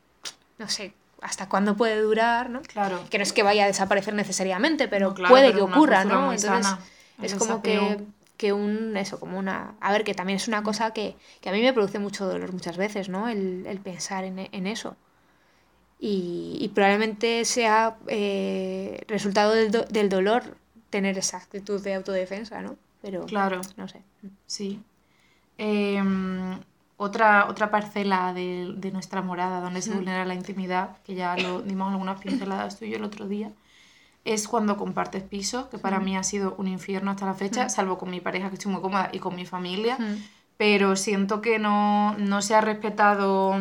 [0.58, 2.62] no sé, hasta cuándo puede durar, ¿no?
[2.62, 3.00] Claro.
[3.10, 6.32] Que no es que vaya a desaparecer necesariamente, pero puede que ocurra, ¿no?
[6.32, 6.74] Entonces,
[7.20, 8.00] es como que,
[8.36, 11.52] que, un, eso, como una, a ver, que también es una cosa que, que a
[11.52, 13.28] mí me produce mucho dolor muchas veces, ¿no?
[13.28, 14.96] El, el pensar en, en eso.
[15.98, 20.58] Y, y, probablemente sea eh, resultado del, do, del dolor
[20.90, 22.76] tener esa actitud de autodefensa, ¿no?
[23.00, 23.60] Pero, claro.
[23.76, 24.02] no sé.
[24.46, 24.82] Sí.
[25.58, 26.02] Eh,
[26.98, 31.62] otra, otra parcela de, de nuestra morada donde se vulnera la intimidad, que ya lo
[31.62, 33.52] dimos algunas pinceladas tú y yo el otro día,
[34.26, 37.96] es cuando compartes piso, que para mí ha sido un infierno hasta la fecha, salvo
[37.96, 39.96] con mi pareja, que estoy muy cómoda, y con mi familia,
[40.56, 43.54] pero siento que no, no se ha respetado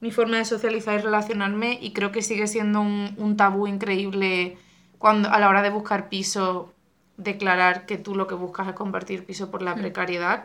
[0.00, 4.56] mi forma de socializar y relacionarme y creo que sigue siendo un, un tabú increíble
[4.98, 6.72] cuando a la hora de buscar piso
[7.16, 10.44] declarar que tú lo que buscas es compartir piso por la precariedad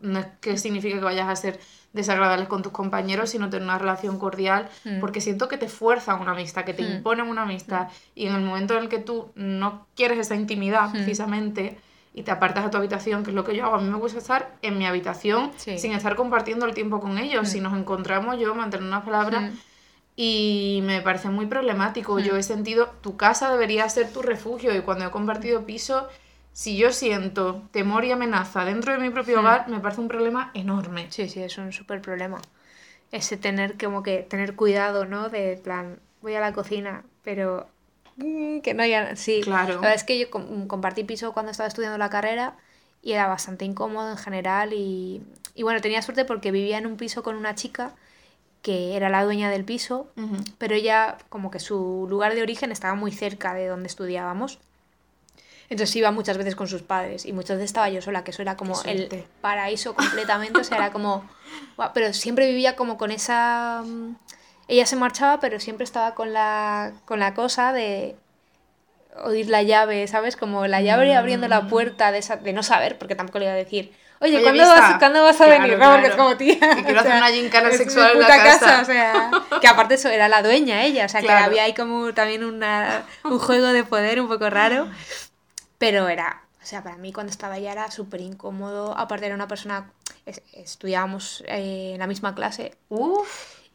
[0.00, 1.60] no es que signifique que vayas a ser
[1.92, 5.00] desagradables con tus compañeros, sino tener una relación cordial, Mm.
[5.00, 6.92] porque siento que te fuerzan una amistad, que te Mm.
[6.96, 10.88] imponen una amistad, y en el momento en el que tú no quieres esa intimidad,
[10.88, 10.92] Mm.
[10.92, 11.78] precisamente,
[12.14, 13.96] y te apartas a tu habitación, que es lo que yo hago, a mí me
[13.98, 15.78] gusta estar en mi habitación Sí.
[15.78, 17.42] sin estar compartiendo el tiempo con ellos.
[17.42, 17.46] Mm.
[17.50, 19.42] Si nos encontramos, yo mantener unas palabras.
[19.52, 19.56] Mm.
[20.16, 22.14] Y me parece muy problemático.
[22.14, 22.18] Mm.
[22.20, 24.72] Yo he sentido, tu casa debería ser tu refugio.
[24.76, 26.06] Y cuando he compartido piso,
[26.54, 29.40] si yo siento temor y amenaza dentro de mi propio Mm.
[29.40, 31.06] hogar, me parece un problema enorme.
[31.10, 32.40] Sí, sí, es un súper problema.
[33.12, 35.28] Ese tener como que tener cuidado, ¿no?
[35.30, 37.68] De plan, voy a la cocina, pero
[38.16, 39.16] mm, que no haya...
[39.16, 39.74] Sí, Claro.
[39.74, 42.56] la verdad es que yo com- compartí piso cuando estaba estudiando la carrera
[43.02, 45.22] y era bastante incómodo en general y,
[45.54, 47.94] y bueno, tenía suerte porque vivía en un piso con una chica
[48.62, 50.08] que era la dueña del piso,
[50.58, 54.60] pero ella como que su lugar de origen estaba muy cerca de donde estudiábamos.
[55.70, 58.42] Entonces iba muchas veces con sus padres y muchas veces estaba yo sola, que eso
[58.42, 61.28] era como el paraíso completamente, o sea, era como...
[61.94, 63.82] Pero siempre vivía como con esa...
[63.84, 64.16] mm,
[64.68, 68.16] Ella se marchaba, pero siempre estaba con la, con la cosa de
[69.24, 70.36] oír la llave, ¿sabes?
[70.36, 73.54] Como la llave abriendo la puerta de, esa, de no saber, porque tampoco le iba
[73.54, 75.78] a decir, oye, ¿cuándo, vas, ¿cuándo vas a Claro, venir?
[75.78, 76.24] No, porque es claro.
[76.24, 76.58] como tía.
[76.58, 78.80] Que quiero hacer una gincana sexual en la puta casa.
[78.82, 81.38] o sea, que aparte eso era la dueña ella, o sea, Claro.
[81.38, 84.88] que había ahí como también una, un juego de poder un poco raro,
[85.78, 89.48] pero era, o sea, para mí cuando estaba allá era súper incómodo, aparte era una
[89.48, 89.90] persona,
[90.26, 93.28] es- estudiábamos eh, en la misma clase, Uf.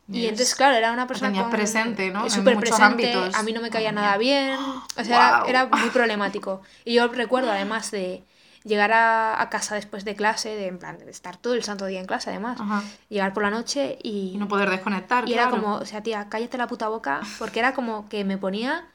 [0.08, 0.30] y Yes.
[0.32, 2.30] entonces, claro, era una persona tenías con- presente, ¿no?
[2.30, 2.84] Súper presente,
[3.14, 3.36] ámbitos.
[3.36, 6.62] a mí no me caía Madre nada bien, o sea, era, era muy problemático.
[6.86, 8.24] Y yo recuerdo además de
[8.66, 11.86] llegar a, a casa después de clase, de en plan, de estar todo el santo
[11.86, 12.84] día en clase además, Ajá.
[13.08, 16.28] llegar por la noche y, Y no poder desconectar, y era como, o sea, tía,
[16.30, 18.86] cállate la puta boca, porque era como que me ponía,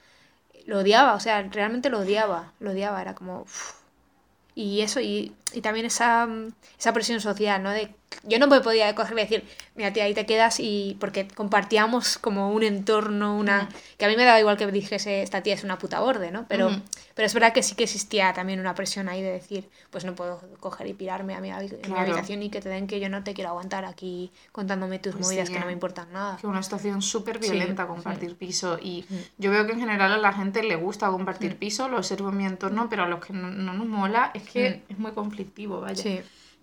[0.67, 3.43] lo odiaba, o sea, realmente lo odiaba, lo odiaba, era como...
[3.43, 3.75] uf.
[4.57, 7.71] Y eso, y, y también esa, mm, esa presión social, ¿no?
[7.71, 9.45] De, yo no me podía coger y decir,
[9.75, 13.69] mira, tía, ahí te quedas y porque compartíamos como un entorno, una...
[13.99, 16.47] Que a mí me daba igual que dijese, esta tía es una puta borde, ¿no?
[16.49, 16.71] Pero,
[17.15, 20.15] pero es verdad que sí que existía también una presión ahí de decir, pues no
[20.15, 22.01] puedo coger y pirarme a mi, en mi Claro.
[22.03, 25.25] habitación y que te den que yo no te quiero aguantar aquí contándome tus Pues
[25.27, 25.69] movidas sí, que no eh.
[25.69, 26.37] me importan nada.
[26.37, 29.05] que una situación súper violenta Sí, compartir piso y
[29.39, 32.37] yo veo que en general a la gente le gusta compartir piso, lo observo en
[32.37, 35.81] mi entorno, pero a los que no, no nos mola es que es muy conflictivo,
[35.81, 36.03] vaya.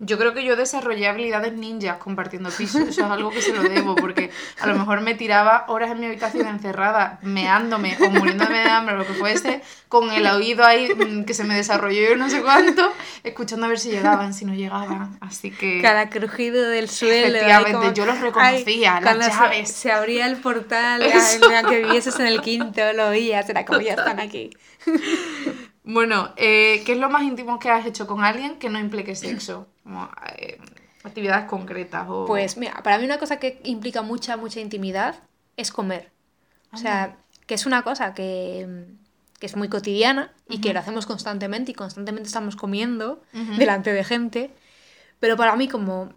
[0.04, 3.62] Yo creo que yo desarrollé habilidades ninjas compartiendo piso, eso es algo que se lo
[3.62, 4.30] debo, porque
[4.60, 8.96] a lo mejor me tiraba horas en mi habitación encerrada, meándome o muriéndome de hambre
[8.96, 12.28] o lo que fuese, con el oído ahí mm, que se me desarrolló yo no
[12.28, 12.92] sé cuánto,
[13.22, 15.80] escuchando a ver si llegaban, si no llegaban, así que...
[15.80, 17.26] Cada crujido del suelo.
[17.36, 19.70] Efectivamente, como- yo los reconocía, las cuando se- llaves.
[19.70, 23.92] Se, abría el portal, ay, que vivieses en el quinto, lo oías, era como ya
[23.94, 24.50] están aquí.
[25.84, 29.14] Bueno, eh, ¿qué es lo más íntimo que has hecho con alguien que no implique
[29.14, 29.66] sexo?
[29.82, 30.58] Como, eh,
[31.02, 32.26] actividades concretas o...
[32.26, 35.16] Pues mira, para mí una cosa que implica mucha, mucha intimidad
[35.56, 36.10] es comer.
[36.72, 37.16] O sea,
[37.46, 38.86] que es una cosa que,
[39.38, 43.20] que es muy cotidiana y que lo hacemos constantemente y constantemente estamos comiendo
[43.58, 44.54] delante de gente.
[45.20, 46.14] Pero para mí como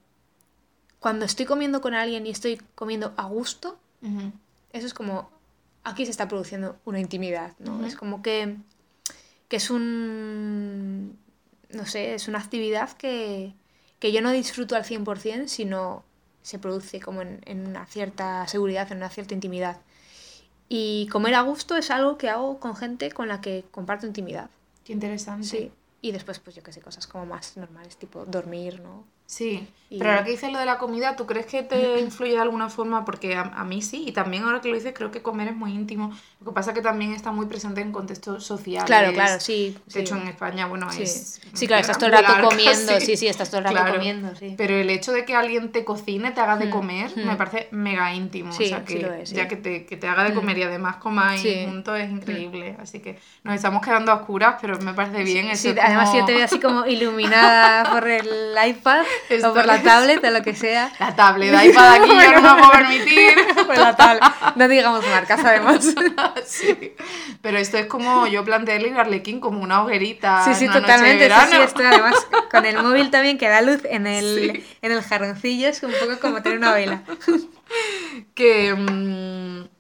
[1.06, 3.78] cuando estoy comiendo con alguien y estoy comiendo a gusto,
[4.74, 5.30] eso es como,
[5.84, 7.86] aquí se está produciendo una intimidad, ¿no?
[7.86, 8.58] Es como que,
[9.56, 11.18] que es un,
[11.70, 13.54] no sé, es una actividad que,
[14.00, 16.04] que yo no disfruto al 100%, sino
[16.42, 19.80] se produce como en, en una cierta seguridad, en una cierta intimidad.
[20.68, 24.50] Y comer a gusto es algo que hago con gente con la que comparto intimidad.
[24.84, 25.48] Qué interesante.
[25.48, 25.72] Sí.
[26.02, 29.06] Y después, pues yo qué sé, cosas como más normales, tipo dormir, ¿no?
[29.26, 32.40] Sí, pero ahora que dices lo de la comida, ¿tú crees que te influye de
[32.40, 33.06] alguna forma?
[33.06, 35.72] Porque a, mí sí, y también ahora que lo dices, creo que comer es muy
[35.72, 36.16] íntimo.
[36.40, 38.86] Lo que pasa es que también está muy presente en contextos sociales.
[38.86, 39.78] Claro, claro, sí.
[39.88, 41.42] De hecho, en España, bueno, es.
[41.54, 44.56] Sí, claro, estás todo el rato comiendo, sí, sí, estás todo el rato comiendo, sí.
[44.58, 47.38] Pero el hecho de que alguien te cocine, te haga de mm, comer, me mm.
[47.38, 48.50] parece mega íntimo.
[48.50, 50.36] o sea, que ya que te, que te haga de mm.
[50.36, 52.76] comer y además comáis juntos es increíble.
[52.80, 55.48] Así que nos estamos quedando a oscuras, pero me parece bien.
[55.48, 59.04] Eso además yo te veo así como iluminada por el iPad
[59.44, 60.92] o por la tablet o lo que sea.
[61.00, 63.36] La tablet, iPad aquí yo no me puedo permitir.
[63.66, 64.24] Pues la tablet.
[64.56, 65.96] No digamos marcas, además.
[66.46, 66.94] sí.
[67.42, 70.44] Pero esto es como yo planteé el Arlequín como una hoguerita.
[70.46, 71.30] Sí, sí, totalmente.
[71.30, 75.02] Sí, sí, esto además con el móvil también que da luz en el, en el
[75.02, 77.04] jarroncillo, es un poco como tener una vela.
[78.34, 78.74] que.
[78.74, 79.76] Mm,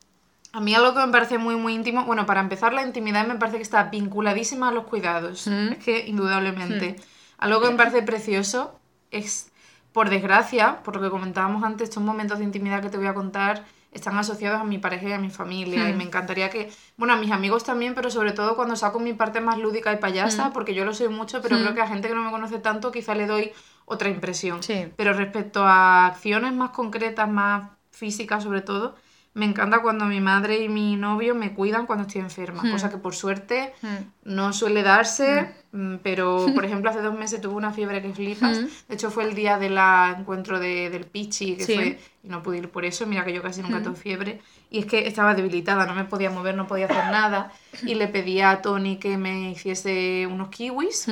[0.55, 3.35] a mí algo que me parece muy, muy íntimo, bueno, para empezar, la intimidad me
[3.35, 5.47] parece que está vinculadísima a los cuidados.
[5.47, 5.73] Mm.
[5.73, 6.95] Es que, indudablemente.
[6.97, 7.01] Mm.
[7.39, 8.79] Algo que me parece precioso
[9.11, 9.51] es
[9.93, 13.13] por desgracia, por lo que comentábamos antes, estos momentos de intimidad que te voy a
[13.13, 13.63] contar
[13.95, 15.89] están asociados a mi pareja y a mi familia.
[15.89, 15.97] Y hmm.
[15.97, 19.39] me encantaría que, bueno, a mis amigos también, pero sobre todo cuando saco mi parte
[19.39, 20.53] más lúdica y payasa, hmm.
[20.53, 21.75] porque yo lo soy mucho, pero creo hmm.
[21.75, 23.53] que a gente que no me conoce tanto quizá le doy
[23.85, 24.59] otra impresión.
[24.97, 28.95] Pero respecto a acciones más concretas, más físicas sobre todo,
[29.35, 32.71] me encanta cuando mi madre y mi novio me cuidan cuando estoy enferma, hmm.
[32.71, 34.31] cosa que por suerte hmm.
[34.33, 35.95] no suele darse, hmm.
[35.95, 38.57] mm, pero por ejemplo hace dos meses tuve una fiebre que flipas,
[38.87, 39.77] de hecho fue el día del
[40.17, 43.41] encuentro de, del Pichi, que fue, y no pude ir por eso, mira que yo
[43.41, 46.85] casi nunca tengo fiebre, y es que estaba debilitada, no me podía mover, no podía
[46.85, 47.51] hacer nada,
[47.83, 51.09] y le pedí a Tony que me hiciese unos kiwis,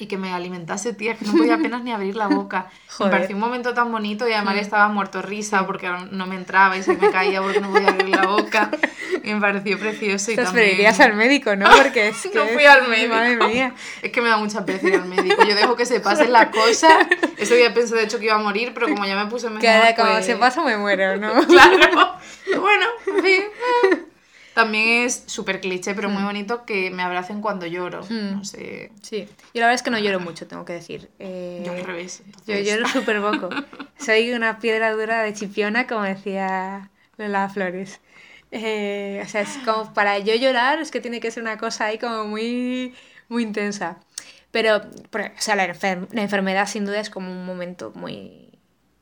[0.00, 2.70] y que me alimentase, tía, que no podía apenas ni abrir la boca.
[3.00, 4.60] Me pareció un momento tan bonito y además mm.
[4.60, 8.08] estaba muerto risa porque no me entraba y se me caía porque no podía abrir
[8.08, 8.70] la boca.
[9.22, 10.32] Y me pareció precioso.
[10.32, 10.70] Y también...
[10.70, 11.68] irías al médico, ¿no?
[11.68, 13.14] Porque es que no fui al médico.
[13.14, 13.74] Madre mía.
[14.00, 15.42] Es que me da mucha pena ir al médico.
[15.44, 17.06] Yo dejo que se pasen las cosas.
[17.36, 19.94] Ese día pensé de hecho que iba a morir, pero como ya me puse mejor...
[19.94, 21.46] Como pues se pasa me muero, ¿no?
[21.46, 22.18] claro.
[22.58, 24.06] Bueno, en fin.
[24.54, 26.26] También es súper cliché, pero muy mm.
[26.26, 28.02] bonito que me abracen cuando lloro.
[28.08, 28.32] Mm.
[28.32, 28.90] No sé.
[29.02, 29.28] Sí.
[29.54, 31.08] Yo la verdad es que no lloro mucho, tengo que decir.
[31.18, 32.22] Eh, yo al revés.
[32.46, 33.48] Yo lloro súper poco.
[33.98, 38.00] Soy una piedra dura de chipiona, como decía Lola Flores.
[38.50, 41.86] Eh, o sea, es como para yo llorar es que tiene que ser una cosa
[41.86, 42.94] ahí como muy,
[43.28, 43.98] muy intensa.
[44.50, 48.50] Pero, o sea, la, la enfermedad sin duda es como un momento muy,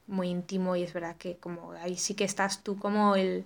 [0.07, 3.45] muy íntimo y es verdad que como ahí sí que estás tú como el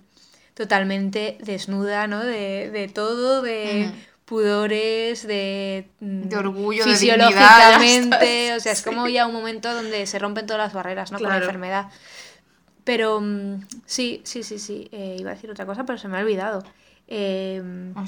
[0.53, 2.23] totalmente desnuda, ¿no?
[2.23, 3.91] De, de todo, de
[4.25, 10.19] pudores, de, mm, de orgullo, fisiológicamente, o sea, es como ya un momento donde se
[10.19, 11.19] rompen todas las barreras, ¿no?
[11.19, 11.89] Con la enfermedad.
[12.83, 16.17] Pero mm, sí, sí, sí, sí, eh, iba a decir otra cosa, pero se me
[16.17, 16.63] ha olvidado.
[17.07, 17.61] Eh,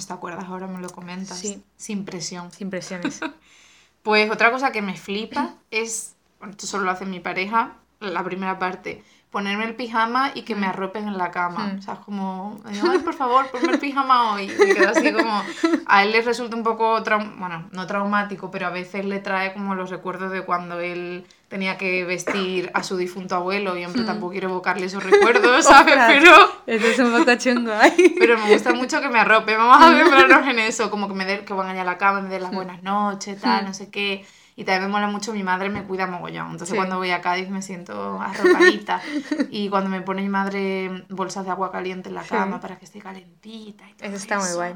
[0.07, 0.45] ¿Te acuerdas?
[0.45, 1.37] Ahora me lo comentas.
[1.37, 1.61] Sí.
[1.77, 2.51] Sin presión.
[2.51, 3.19] Sin presiones.
[4.03, 6.15] pues otra cosa que me flipa es,
[6.49, 9.03] esto solo lo hace mi pareja, la primera parte,
[9.35, 10.69] ponerme el pijama y que me mm.
[10.69, 11.73] arropen en la cama.
[11.73, 11.79] Mm.
[11.79, 14.43] O sea, es como, ay, por favor, ponme el pijama hoy.
[14.45, 15.43] Y queda así como,
[15.87, 17.03] a él le resulta un poco,
[17.37, 21.77] bueno, no traumático, pero a veces le trae como los recuerdos de cuando él tenía
[21.77, 24.05] que vestir a su difunto abuelo y hombre, mm.
[24.05, 25.97] tampoco quiero evocarle esos recuerdos, ¿sabes?
[26.07, 26.31] pero...
[26.65, 28.15] Eso es un poco chungo ahí.
[28.17, 31.25] Pero me gusta mucho que me arrope, vamos a ver en eso, como que me
[31.25, 34.25] dé, que van a la cama, me dé las buenas noches, tal, no sé qué.
[34.57, 36.51] Y también me mola mucho, mi madre me cuida mogollón.
[36.51, 39.01] Entonces cuando voy a Cádiz me siento arropadita.
[39.49, 42.85] y cuando me pone mi madre bolsas de agua caliente en la cama para que
[42.85, 43.89] esté calentita.
[43.89, 44.75] Y todo eso está muy guay.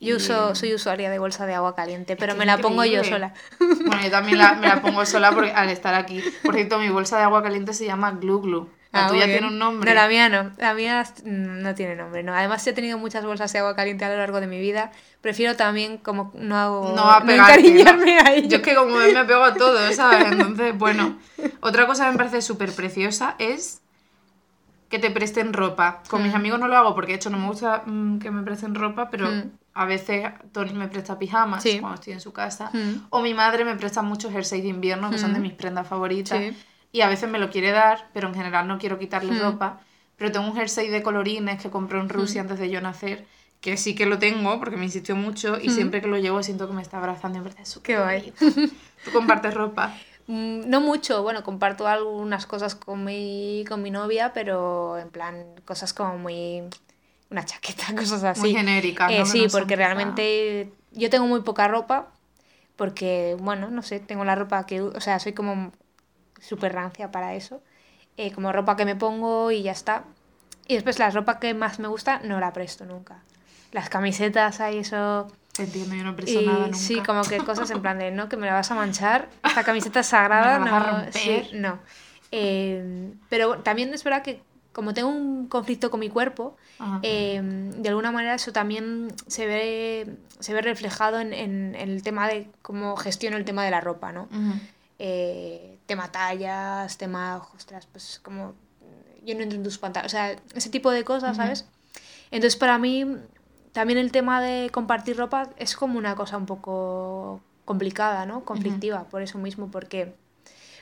[0.00, 3.34] Yo uso, soy usuaria de bolsa de agua caliente, pero me la pongo yo sola.
[3.60, 6.20] Bueno, yo también me la pongo sola porque, al estar aquí.
[6.42, 8.70] Por cierto, mi bolsa de agua caliente se llama Glu Glu.
[8.92, 9.90] La ah, tuya tiene un nombre.
[9.90, 10.52] No, la mía no.
[10.58, 12.34] La mía no tiene nombre, no.
[12.34, 14.92] Además, he tenido muchas bolsas de agua caliente a lo largo de mi vida.
[15.22, 16.92] Prefiero también como no hago...
[16.94, 20.32] No a encariñarme a Yo es que como me apego a todo, ¿sabes?
[20.32, 21.18] Entonces, bueno.
[21.60, 23.80] Otra cosa que me parece súper preciosa es
[24.90, 26.02] que te presten ropa.
[26.10, 26.36] Con mis mm.
[26.36, 29.08] amigos no lo hago porque, de hecho, no me gusta mm, que me presten ropa,
[29.08, 29.52] pero mm.
[29.72, 32.70] a veces Tony me presta pijamas cuando estoy en su casa.
[33.08, 36.42] O mi madre me presta muchos jerseys de invierno, que son de mis prendas favoritas
[36.92, 39.40] y a veces me lo quiere dar, pero en general no quiero quitarle hmm.
[39.40, 39.80] ropa.
[40.16, 42.44] Pero tengo un jersey de colorines que compré en Rusia hmm.
[42.44, 43.26] antes de yo nacer,
[43.60, 45.72] que sí que lo tengo porque me insistió mucho y hmm.
[45.72, 48.32] siempre que lo llevo siento que me está abrazando y me parece súper Qué guay.
[49.04, 49.96] ¿Tú compartes ropa?
[50.28, 55.46] Mm, no mucho, bueno, comparto algunas cosas con mi, con mi novia, pero en plan
[55.64, 56.62] cosas como muy...
[57.28, 58.40] una chaqueta, cosas así.
[58.40, 59.10] Muy genéricas.
[59.10, 62.12] Eh, sí, porque realmente yo tengo muy poca ropa,
[62.76, 64.80] porque, bueno, no sé, tengo la ropa que...
[64.80, 65.72] O sea, soy como
[66.42, 67.62] súper rancia para eso.
[68.18, 70.04] Eh, como ropa que me pongo y ya está.
[70.68, 73.22] Y después la ropa que más me gusta no la presto nunca.
[73.72, 75.28] Las camisetas ahí, eso
[75.58, 76.76] entiendo, yo no preso nada nunca.
[76.78, 78.28] Sí, como que cosas en plan de, ¿no?
[78.28, 81.12] Que me la vas a manchar, esta camiseta es sagrada, Me la vas a romper.
[81.48, 81.78] Sí, no.
[82.30, 86.56] Eh, pero también es verdad que como tengo un conflicto con mi cuerpo,
[87.02, 92.02] eh, de alguna manera eso también se ve, se ve reflejado en, en- en el
[92.02, 94.28] tema de cómo gestiono el tema de la ropa, ¿no?
[95.04, 98.54] Eh, tema tallas, tema, ostras, pues como
[99.24, 101.66] yo no entro en tus pantalones, o sea, ese tipo de cosas, ¿sabes?
[102.30, 103.04] Entonces para mí
[103.72, 108.44] también el tema de compartir ropa es como una cosa un poco complicada, ¿no?
[108.44, 110.14] Conflictiva, por eso mismo, porque,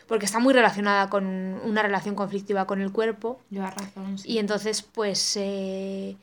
[0.06, 4.32] porque está muy relacionada con una relación conflictiva con el cuerpo Lleva razón, sí.
[4.32, 5.34] y entonces pues...
[5.38, 6.14] eh,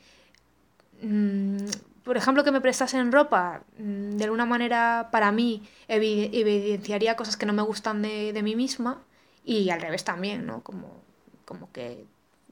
[1.02, 1.66] mm,
[2.08, 7.36] por ejemplo, que me prestasen ropa, mm, de alguna manera para mí evi- evidenciaría cosas
[7.36, 9.02] que no me gustan de, de mí misma
[9.44, 10.62] y al revés también, ¿no?
[10.62, 10.88] Como,
[11.44, 12.04] como que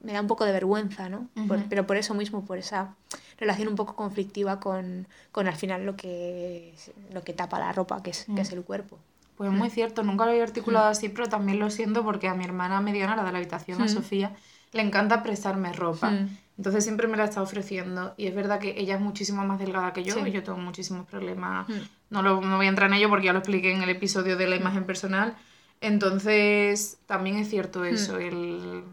[0.03, 1.27] me da un poco de vergüenza, ¿no?
[1.47, 2.95] Por- pero por eso mismo, por esa
[3.39, 6.73] relación un poco conflictiva con, con al final lo que,
[7.13, 8.97] lo que tapa la ropa, que es, que es el cuerpo.
[9.37, 12.43] Pues muy cierto, nunca lo había articulado así, pero también lo siento porque a mi
[12.43, 13.89] hermana mediana, la de la habitación, a Mm.
[13.89, 14.35] Sofía,
[14.77, 16.09] le encanta prestarme ropa.
[16.11, 16.37] Mm.
[16.57, 18.13] Entonces siempre me la está ofreciendo.
[18.17, 20.21] Y es verdad que ella es muchísimo más delgada que yo Sí.
[20.25, 21.67] y yo tengo muchísimos problemas.
[21.69, 21.73] Mm.
[22.09, 24.37] No, lo, no voy a entrar en ello porque ya lo expliqué en el episodio
[24.37, 25.35] de la imagen personal.
[25.81, 28.83] Entonces también es cierto eso, el,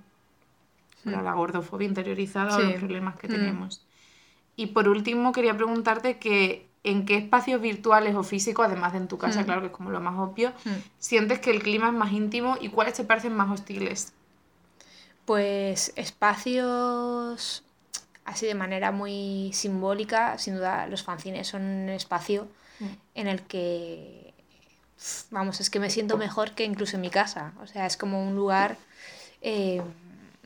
[1.04, 2.66] la, gordofobia interiorizada o Sí.
[2.66, 3.30] los problemas que Mm.
[3.30, 3.82] tenemos.
[4.56, 9.08] Y por último quería preguntarte que en qué espacios virtuales o físicos, además de en
[9.08, 9.44] tu casa, Mm.
[9.44, 10.70] claro que es como lo más obvio, Mm.
[10.98, 14.12] sientes que el clima es más íntimo y cuáles te parecen más hostiles.
[15.24, 17.62] Pues espacios
[18.24, 22.48] así de manera muy simbólica, sin duda los fanzines son un espacio
[22.80, 22.86] Mm.
[23.14, 24.34] en el que,
[25.30, 27.52] vamos, es que me siento mejor que incluso en mi casa.
[27.62, 28.76] O sea, es como un lugar
[29.42, 29.80] eh,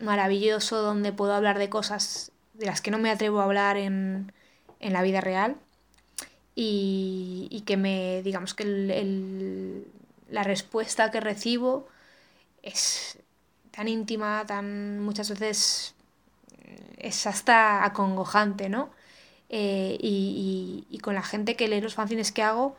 [0.01, 4.33] maravilloso donde puedo hablar de cosas de las que no me atrevo a hablar en,
[4.81, 5.57] en la vida real
[6.55, 9.87] y, y que me, digamos que el- el-
[10.31, 11.89] la respuesta que recibo
[12.63, 13.18] es
[13.79, 14.67] tan íntima, tan
[15.09, 15.95] muchas veces
[16.99, 18.91] es hasta acongojante, ¿no?
[19.51, 22.77] Eh, y, y- y con la gente que lee los fanzines que hago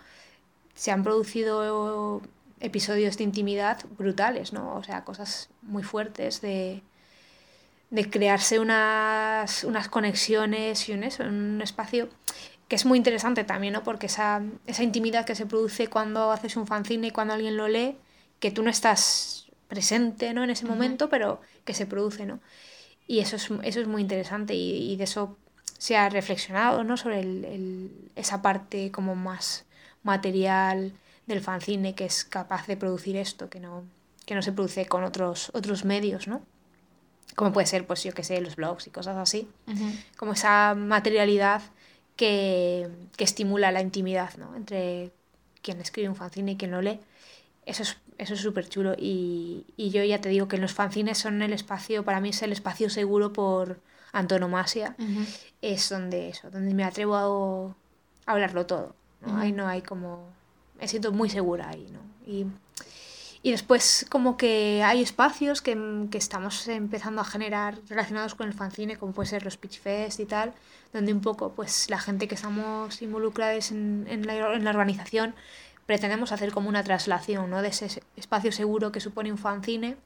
[0.75, 2.21] se han producido
[2.61, 4.75] episodios de intimidad brutales, ¿no?
[4.77, 6.83] O sea, cosas muy fuertes de,
[7.89, 12.09] de crearse unas, unas conexiones y un, eso, un espacio
[12.67, 13.83] que es muy interesante también, ¿no?
[13.83, 17.67] Porque esa, esa intimidad que se produce cuando haces un fanzine y cuando alguien lo
[17.67, 17.97] lee,
[18.39, 20.43] que tú no estás presente, ¿no?
[20.43, 22.41] En ese momento, pero que se produce, ¿no?
[23.07, 25.37] Y eso es, eso es muy interesante y, y de eso
[25.77, 26.97] se ha reflexionado, ¿no?
[26.97, 29.65] Sobre el- el- esa parte como más
[30.03, 30.91] material
[31.27, 33.83] del fanzine que es capaz de producir esto, que no,
[34.25, 36.41] que no se produce con otros, otros medios, ¿no?
[37.35, 39.47] Como puede ser, pues yo que sé, los blogs y cosas así.
[40.17, 41.61] Como esa materialidad
[42.15, 44.55] que, que estimula la intimidad, ¿no?
[44.55, 45.11] Entre
[45.61, 46.99] quien escribe un fanzine y quien lo lee.
[47.69, 51.17] Eso es eso es súper chulo y, y yo ya te digo que los fanzines
[51.17, 53.79] son el espacio, para mí es el espacio seguro por
[54.11, 54.95] antonomasia,
[55.61, 59.37] es donde eso, donde me atrevo a, a hablarlo todo, ¿no?
[59.37, 60.27] Ahí no hay como,
[60.79, 61.99] me siento muy segura ahí, ¿no?
[62.29, 62.45] Y,
[63.41, 65.77] y después como que hay espacios que,
[66.11, 70.19] que estamos empezando a generar relacionados con el fanzine, como puede ser los Pitch Fest
[70.19, 70.53] y tal,
[70.91, 75.35] donde un poco pues la gente que estamos involucrados en, en la, en la organización
[75.89, 77.63] pretendemos hacer como una traslación ¿no?
[77.63, 79.97] de ese espacio seguro que supone un fanzine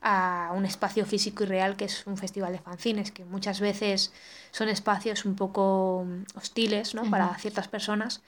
[0.00, 4.10] a un espacio físico y real que es un festival de fanzines, que muchas veces
[4.52, 7.10] son espacios un poco hostiles ¿no?
[7.10, 8.22] para ciertas personas,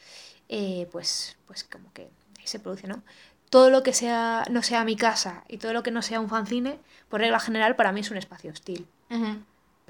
[0.50, 2.02] eh, pues, pues como que
[2.38, 3.02] ahí se produce, ¿no?
[3.48, 6.28] Todo lo que sea, no sea mi casa y todo lo que no sea un
[6.28, 6.78] fanzine,
[7.08, 8.86] por regla general, para mí es un espacio hostil.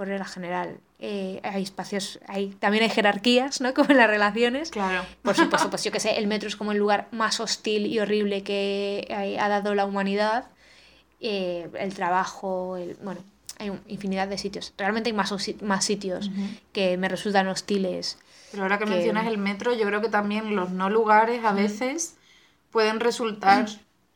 [0.00, 0.78] Por regla general.
[0.98, 3.74] Eh, hay espacios, hay, también hay jerarquías, ¿no?
[3.74, 4.70] Como en las relaciones.
[4.70, 5.04] Claro.
[5.20, 8.00] Por supuesto, pues yo que sé, el metro es como el lugar más hostil y
[8.00, 9.06] horrible que
[9.38, 10.46] ha dado la humanidad.
[11.20, 13.20] Eh, el trabajo, el, bueno,
[13.58, 14.72] hay infinidad de sitios.
[14.78, 16.30] Realmente hay más, más sitios
[16.72, 18.16] que me resultan hostiles.
[18.52, 21.52] Pero ahora que, que- mencionas el metro, yo creo que también los no lugares a
[21.52, 22.14] veces
[22.70, 23.66] pueden resultar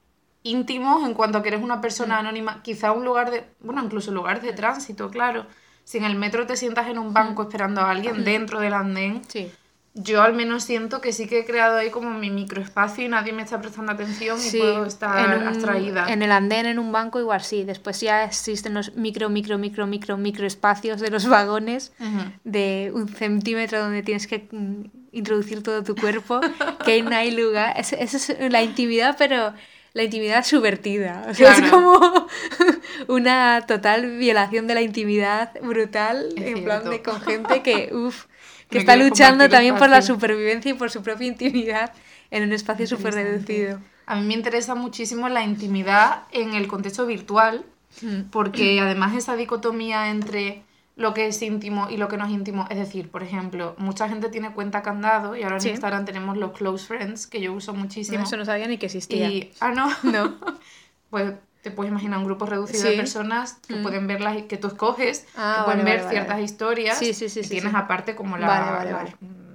[0.45, 2.63] íntimos en cuanto a que eres una persona anónima.
[2.63, 5.45] Quizá un lugar de, bueno, incluso lugares de tránsito, claro.
[5.85, 9.23] Si en el metro te sientas en un banco esperando a alguien dentro del andén,
[9.29, 9.51] Sí.
[9.93, 13.33] yo al menos siento que sí que he creado ahí como mi microespacio y nadie
[13.33, 16.07] me está prestando atención y Sí, puedo estar en un- abstraída.
[16.11, 17.65] En el andén, en un banco, igual sí.
[17.65, 22.33] Después ya existen los micro, micro, micro, micro, micro espacios de los vagones Ujú.
[22.45, 26.41] de un centímetro donde tienes que mm, introducir todo tu cuerpo,
[26.85, 27.79] que no hay lugar.
[27.79, 29.53] Es- Esa es la intimidad, pero
[29.95, 31.25] la intimidad subvertida.
[31.31, 32.27] O sea, es como
[33.09, 38.27] una total violación de la intimidad brutal, Es en plan de con gente que, uff,
[38.69, 41.93] que está luchando también por la supervivencia y por su propia intimidad
[42.33, 43.81] en un espacio súper reducido.
[44.07, 47.65] A mí me interesa muchísimo la intimidad en el contexto virtual,
[48.03, 48.23] mm.
[48.33, 50.65] porque además esa dicotomía entre
[50.97, 52.67] lo que es íntimo y lo que no es íntimo.
[52.71, 56.53] Es decir, por ejemplo, mucha gente tiene cuenta candado y ahora en Instagram tenemos los
[56.53, 58.23] close friends, que yo uso muchísimo.
[58.23, 59.29] eso no sabía ni que existía.
[59.29, 59.91] Y, ah, no.
[60.05, 60.35] No.
[61.11, 63.83] pues te puedes imaginar un grupo reducido de personas que mm.
[63.83, 68.15] pueden ver las que tú escoges, ah, que pueden ver ciertas historias y tienes aparte
[68.15, 69.09] como las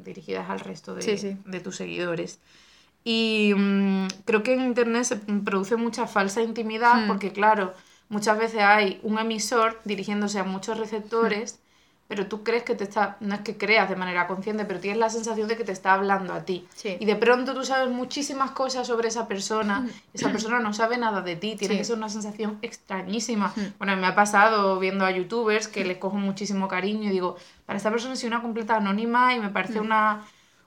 [0.03, 2.39] dirigidas al resto de, de tus seguidores.
[3.03, 7.07] Y mm, creo que en Internet se produce mucha falsa intimidad mm.
[7.07, 7.73] porque, claro,
[8.09, 11.59] muchas veces hay un emisor dirigiéndose a muchos receptores,
[12.07, 14.99] pero tú crees que te está, no es que creas de manera consciente, pero tienes
[14.99, 16.67] la sensación de que te está hablando a ti.
[16.83, 21.21] Y de pronto tú sabes muchísimas cosas sobre esa persona, esa persona no sabe nada
[21.21, 23.53] de ti, tiene que ser una sensación extrañísima.
[23.77, 27.37] Bueno, me ha pasado viendo a youtubers que les cojo muchísimo cariño y digo,
[27.67, 30.23] para esta persona soy una completa anónima y me parece una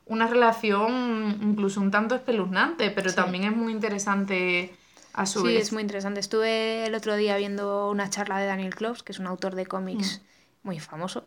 [0.06, 4.74] una relación incluso un tanto espeluznante, pero también es muy interesante
[5.12, 6.20] a su sí, es muy interesante.
[6.20, 9.66] Estuve el otro día viendo una charla de Daniel Close, que es un autor de
[9.66, 10.66] cómics mm.
[10.66, 11.26] muy famoso,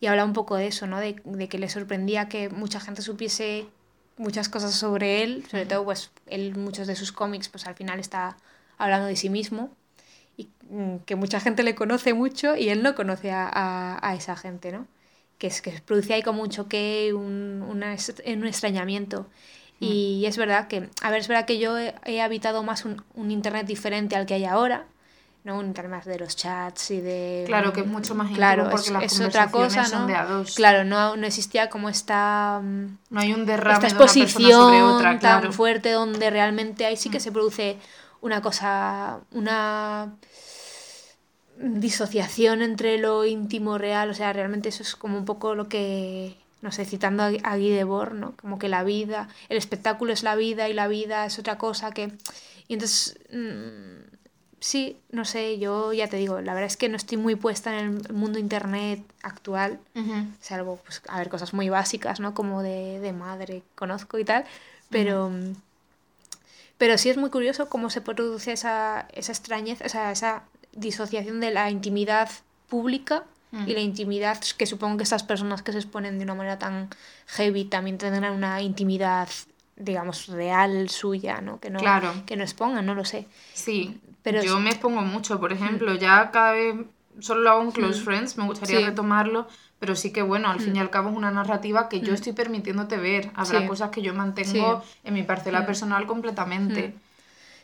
[0.00, 1.00] y habla un poco de eso, ¿no?
[1.00, 1.14] De,
[1.48, 3.66] que le sorprendía que mucha gente supiese
[4.16, 8.00] muchas cosas sobre él, sobre todo pues él muchos de sus cómics pues al final
[8.00, 8.38] está
[8.78, 9.70] hablando de sí mismo
[10.38, 14.34] y mm, que mucha gente le conoce mucho y él no conoce a, a esa
[14.36, 14.86] gente, ¿no?
[15.38, 19.26] que, es, que produce ahí como un choque, un, un extrañamiento.
[19.78, 20.28] Y mm.
[20.28, 23.66] es verdad que, a ver, es verdad que yo he, habitado más un, un, internet
[23.66, 24.86] diferente al que hay ahora,
[25.44, 25.58] ¿no?
[25.58, 27.44] Un internet más de los chats y de...
[27.46, 30.06] Claro, que es mucho más claro, porque las es otra cosa, ¿no?
[30.06, 30.14] De
[30.54, 32.60] Claro, no, no existía como esta...
[32.62, 35.42] Mm, no hay un derrame esta exposición sobre otra, claro.
[35.42, 37.20] tan fuerte donde realmente ahí sí que mm.
[37.20, 37.78] se produce
[38.22, 40.16] una cosa, una
[41.58, 46.36] disociación entre lo íntimo real, o sea, realmente eso es como un poco lo que,
[46.62, 48.34] no sé, citando a, Guy Debord, ¿no?
[48.36, 51.92] Como que la vida, el espectáculo es la vida y la vida es otra cosa
[51.92, 52.12] que...
[52.68, 54.16] Y entonces, mm,
[54.60, 57.78] sí, no sé, yo ya te digo, la verdad es que no estoy muy puesta
[57.78, 59.78] en el mundo internet actual,
[60.40, 62.34] salvo, pues, a ver, cosas muy básicas, ¿no?
[62.34, 64.44] Como de, de madre conozco y tal,
[64.90, 65.30] pero...
[66.78, 70.42] Pero sí es muy curioso cómo se produce esa, esa extrañeza, o sea, esa
[70.72, 72.28] disociación de la intimidad
[72.68, 73.24] pública
[73.66, 76.90] y la intimidad que supongo que estas personas que se exponen de una manera tan
[77.26, 79.28] heavy también tendrán una intimidad
[79.76, 81.80] digamos real suya no que no
[82.26, 83.26] que no expongan no lo sé.
[83.54, 86.74] Sí pero yo me expongo mucho por ejemplo ya cada vez
[87.20, 89.46] solo lo hago en close friends me gustaría retomarlo
[89.78, 92.32] pero sí que bueno, al fin y al cabo es una narrativa que yo estoy
[92.32, 93.30] permitiéndote ver.
[93.34, 96.94] Habrá cosas que yo mantengo en mi parcela personal completamente.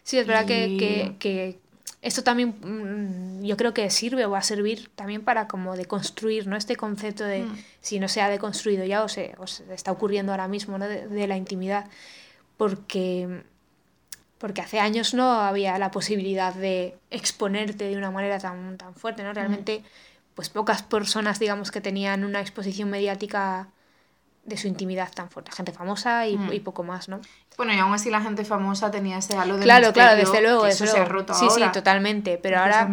[0.02, 1.58] Sí, es verdad que, que,
[2.02, 5.86] esto también mm, yo creo que sirve o va a servir también para como de
[5.86, 6.56] construir ¿no?
[6.56, 7.64] este concepto de mm.
[7.80, 10.86] si no se ha deconstruido ya o se, o se está ocurriendo ahora mismo ¿no?
[10.88, 11.86] de, la intimidad
[12.56, 13.44] porque
[14.38, 19.22] porque hace años no había la posibilidad de exponerte de una manera tan, tan fuerte,
[19.22, 19.30] ¿no?
[19.30, 19.34] Mm.
[19.34, 19.84] Realmente,
[20.34, 23.68] pues pocas personas, digamos, que tenían una exposición mediática
[24.44, 25.52] de su intimidad tan fuerte.
[25.52, 27.20] Gente famosa y, y poco más, ¿no?
[27.56, 30.66] Bueno, y aún así la gente famosa tenía ese halo de Claro, claro, desde luego.
[30.66, 32.38] Eso se ha roto sí, Sí, totalmente.
[32.42, 32.90] Pero ahora...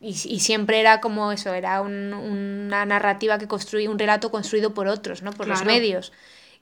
[0.00, 4.74] Y, y, siempre era como eso, era un, una narrativa que construía, un relato construido
[4.74, 5.32] por otros, ¿no?
[5.32, 6.12] Por los medios.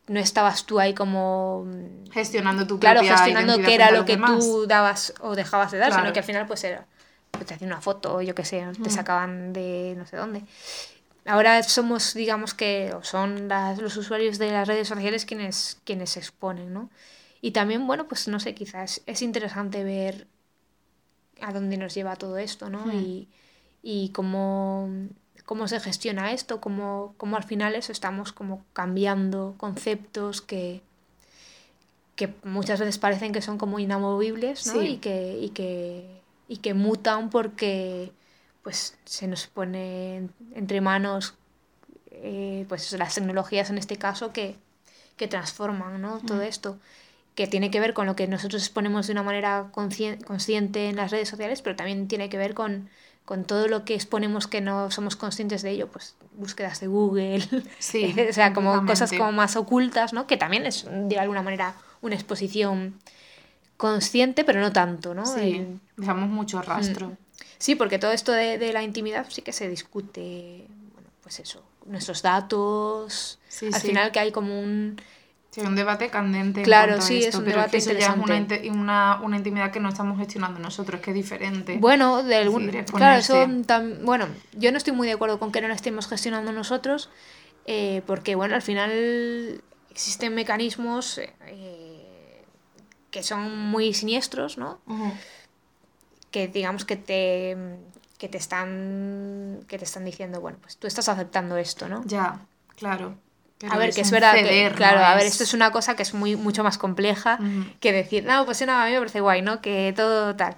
[0.07, 1.67] No estabas tú ahí como...
[2.13, 6.13] Gestionando tu Claro, gestionando qué era lo que tú dabas o dejabas de dar, sino
[6.13, 6.87] que al final pues era...
[7.33, 10.45] Pues, te hacían una foto, yo qué sé, te sacaban de no sé dónde
[11.27, 16.73] ahora somos, digamos que, son los usuarios de las redes sociales quienes, quienes se exponen,
[16.73, 16.91] ¿no?
[17.41, 20.27] Y también, bueno, pues no sé, quizás es interesante ver
[21.41, 22.87] a dónde nos lleva todo esto, ¿no?
[22.87, 23.01] Hmm.
[23.01, 23.29] Y,
[23.83, 24.89] y cómo,
[25.45, 30.83] cómo se gestiona esto, cómo, cómo al final eso estamos como cambiando conceptos que,
[32.15, 34.83] que muchas veces parecen que son como inamovibles, ¿no?
[34.83, 36.07] Y, que, y, que,
[36.49, 38.13] y que mutan porque
[38.63, 41.35] pues se nos pone entre manos
[42.11, 44.57] eh, pues las tecnologías en este caso que,
[45.17, 46.19] que transforman ¿no?
[46.21, 46.43] todo mm.
[46.43, 46.79] esto
[47.35, 51.11] que tiene que ver con lo que nosotros exponemos de una manera consciente en las
[51.11, 52.91] redes sociales, pero también tiene que ver con,
[53.25, 57.43] con todo lo que exponemos que no somos conscientes de ello, pues búsquedas de Google,
[57.79, 60.27] sí, o sea, como cosas como más ocultas, ¿no?
[60.27, 62.99] Que también es de alguna manera una exposición
[63.79, 65.25] consciente, pero no tanto, ¿no?
[65.25, 65.67] Sí,
[65.97, 67.09] dejamos mucho rastro.
[67.09, 67.17] Mm.
[67.63, 71.63] Sí, porque todo esto de, de, la intimidad sí que se discute, bueno, pues eso,
[71.87, 73.39] nuestros datos,
[73.73, 75.01] al final que hay como un
[75.53, 76.63] Sí, un debate candente.
[76.63, 80.59] Claro, sí, es un debate es Ya es una, una, intimidad que no estamos gestionando
[80.59, 81.77] nosotros, que es diferente.
[81.79, 83.47] Bueno, de algún, claro, eso
[84.03, 87.11] bueno, yo no estoy muy de acuerdo con que no la estemos gestionando nosotros.
[87.67, 92.43] eh, porque bueno, al final existen mecanismos eh,
[93.13, 94.81] que son muy siniestros, ¿no?
[96.33, 97.57] Que digamos que te,
[98.19, 102.03] que te están que te están diciendo, bueno, pues tú estás aceptando esto, ¿no?
[102.07, 102.41] Ya,
[102.77, 103.15] claro.
[103.71, 106.15] a ver, que es verdad que, claro, a ver, esto es una cosa que es
[106.15, 107.39] muy mucho más compleja
[107.79, 109.61] que decir, no, pues no, a mí me parece guay, ¿no?
[109.61, 110.57] Que todo tal.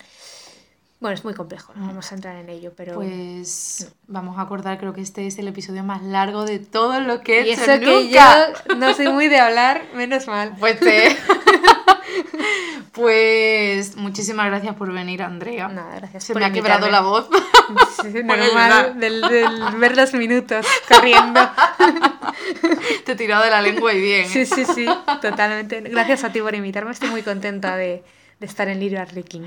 [1.04, 2.94] Bueno, es muy complejo, no vamos a entrar en ello, pero...
[2.94, 7.20] Pues vamos a acordar, creo que este es el episodio más largo de todo lo
[7.20, 8.20] que he y eso que yo
[8.76, 10.56] no soy muy de hablar, menos mal.
[10.58, 11.16] Pues sí.
[12.92, 15.68] pues muchísimas gracias por venir, Andrea.
[15.68, 17.28] Nada, gracias Se me ha quebrado la voz.
[18.02, 21.40] Sí, normal, del, del, ver los minutos corriendo.
[23.04, 24.28] Te he tirado de la lengua y bien.
[24.28, 24.86] Sí, sí, sí,
[25.22, 25.80] totalmente.
[25.80, 28.04] Gracias a ti por invitarme, estoy muy contenta de,
[28.38, 29.46] de estar en Lirio Arlequín.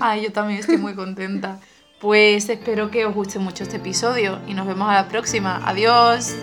[0.00, 1.58] Ay, yo también estoy muy contenta.
[2.00, 5.60] Pues espero que os guste mucho este episodio y nos vemos a la próxima.
[5.64, 6.34] Adiós.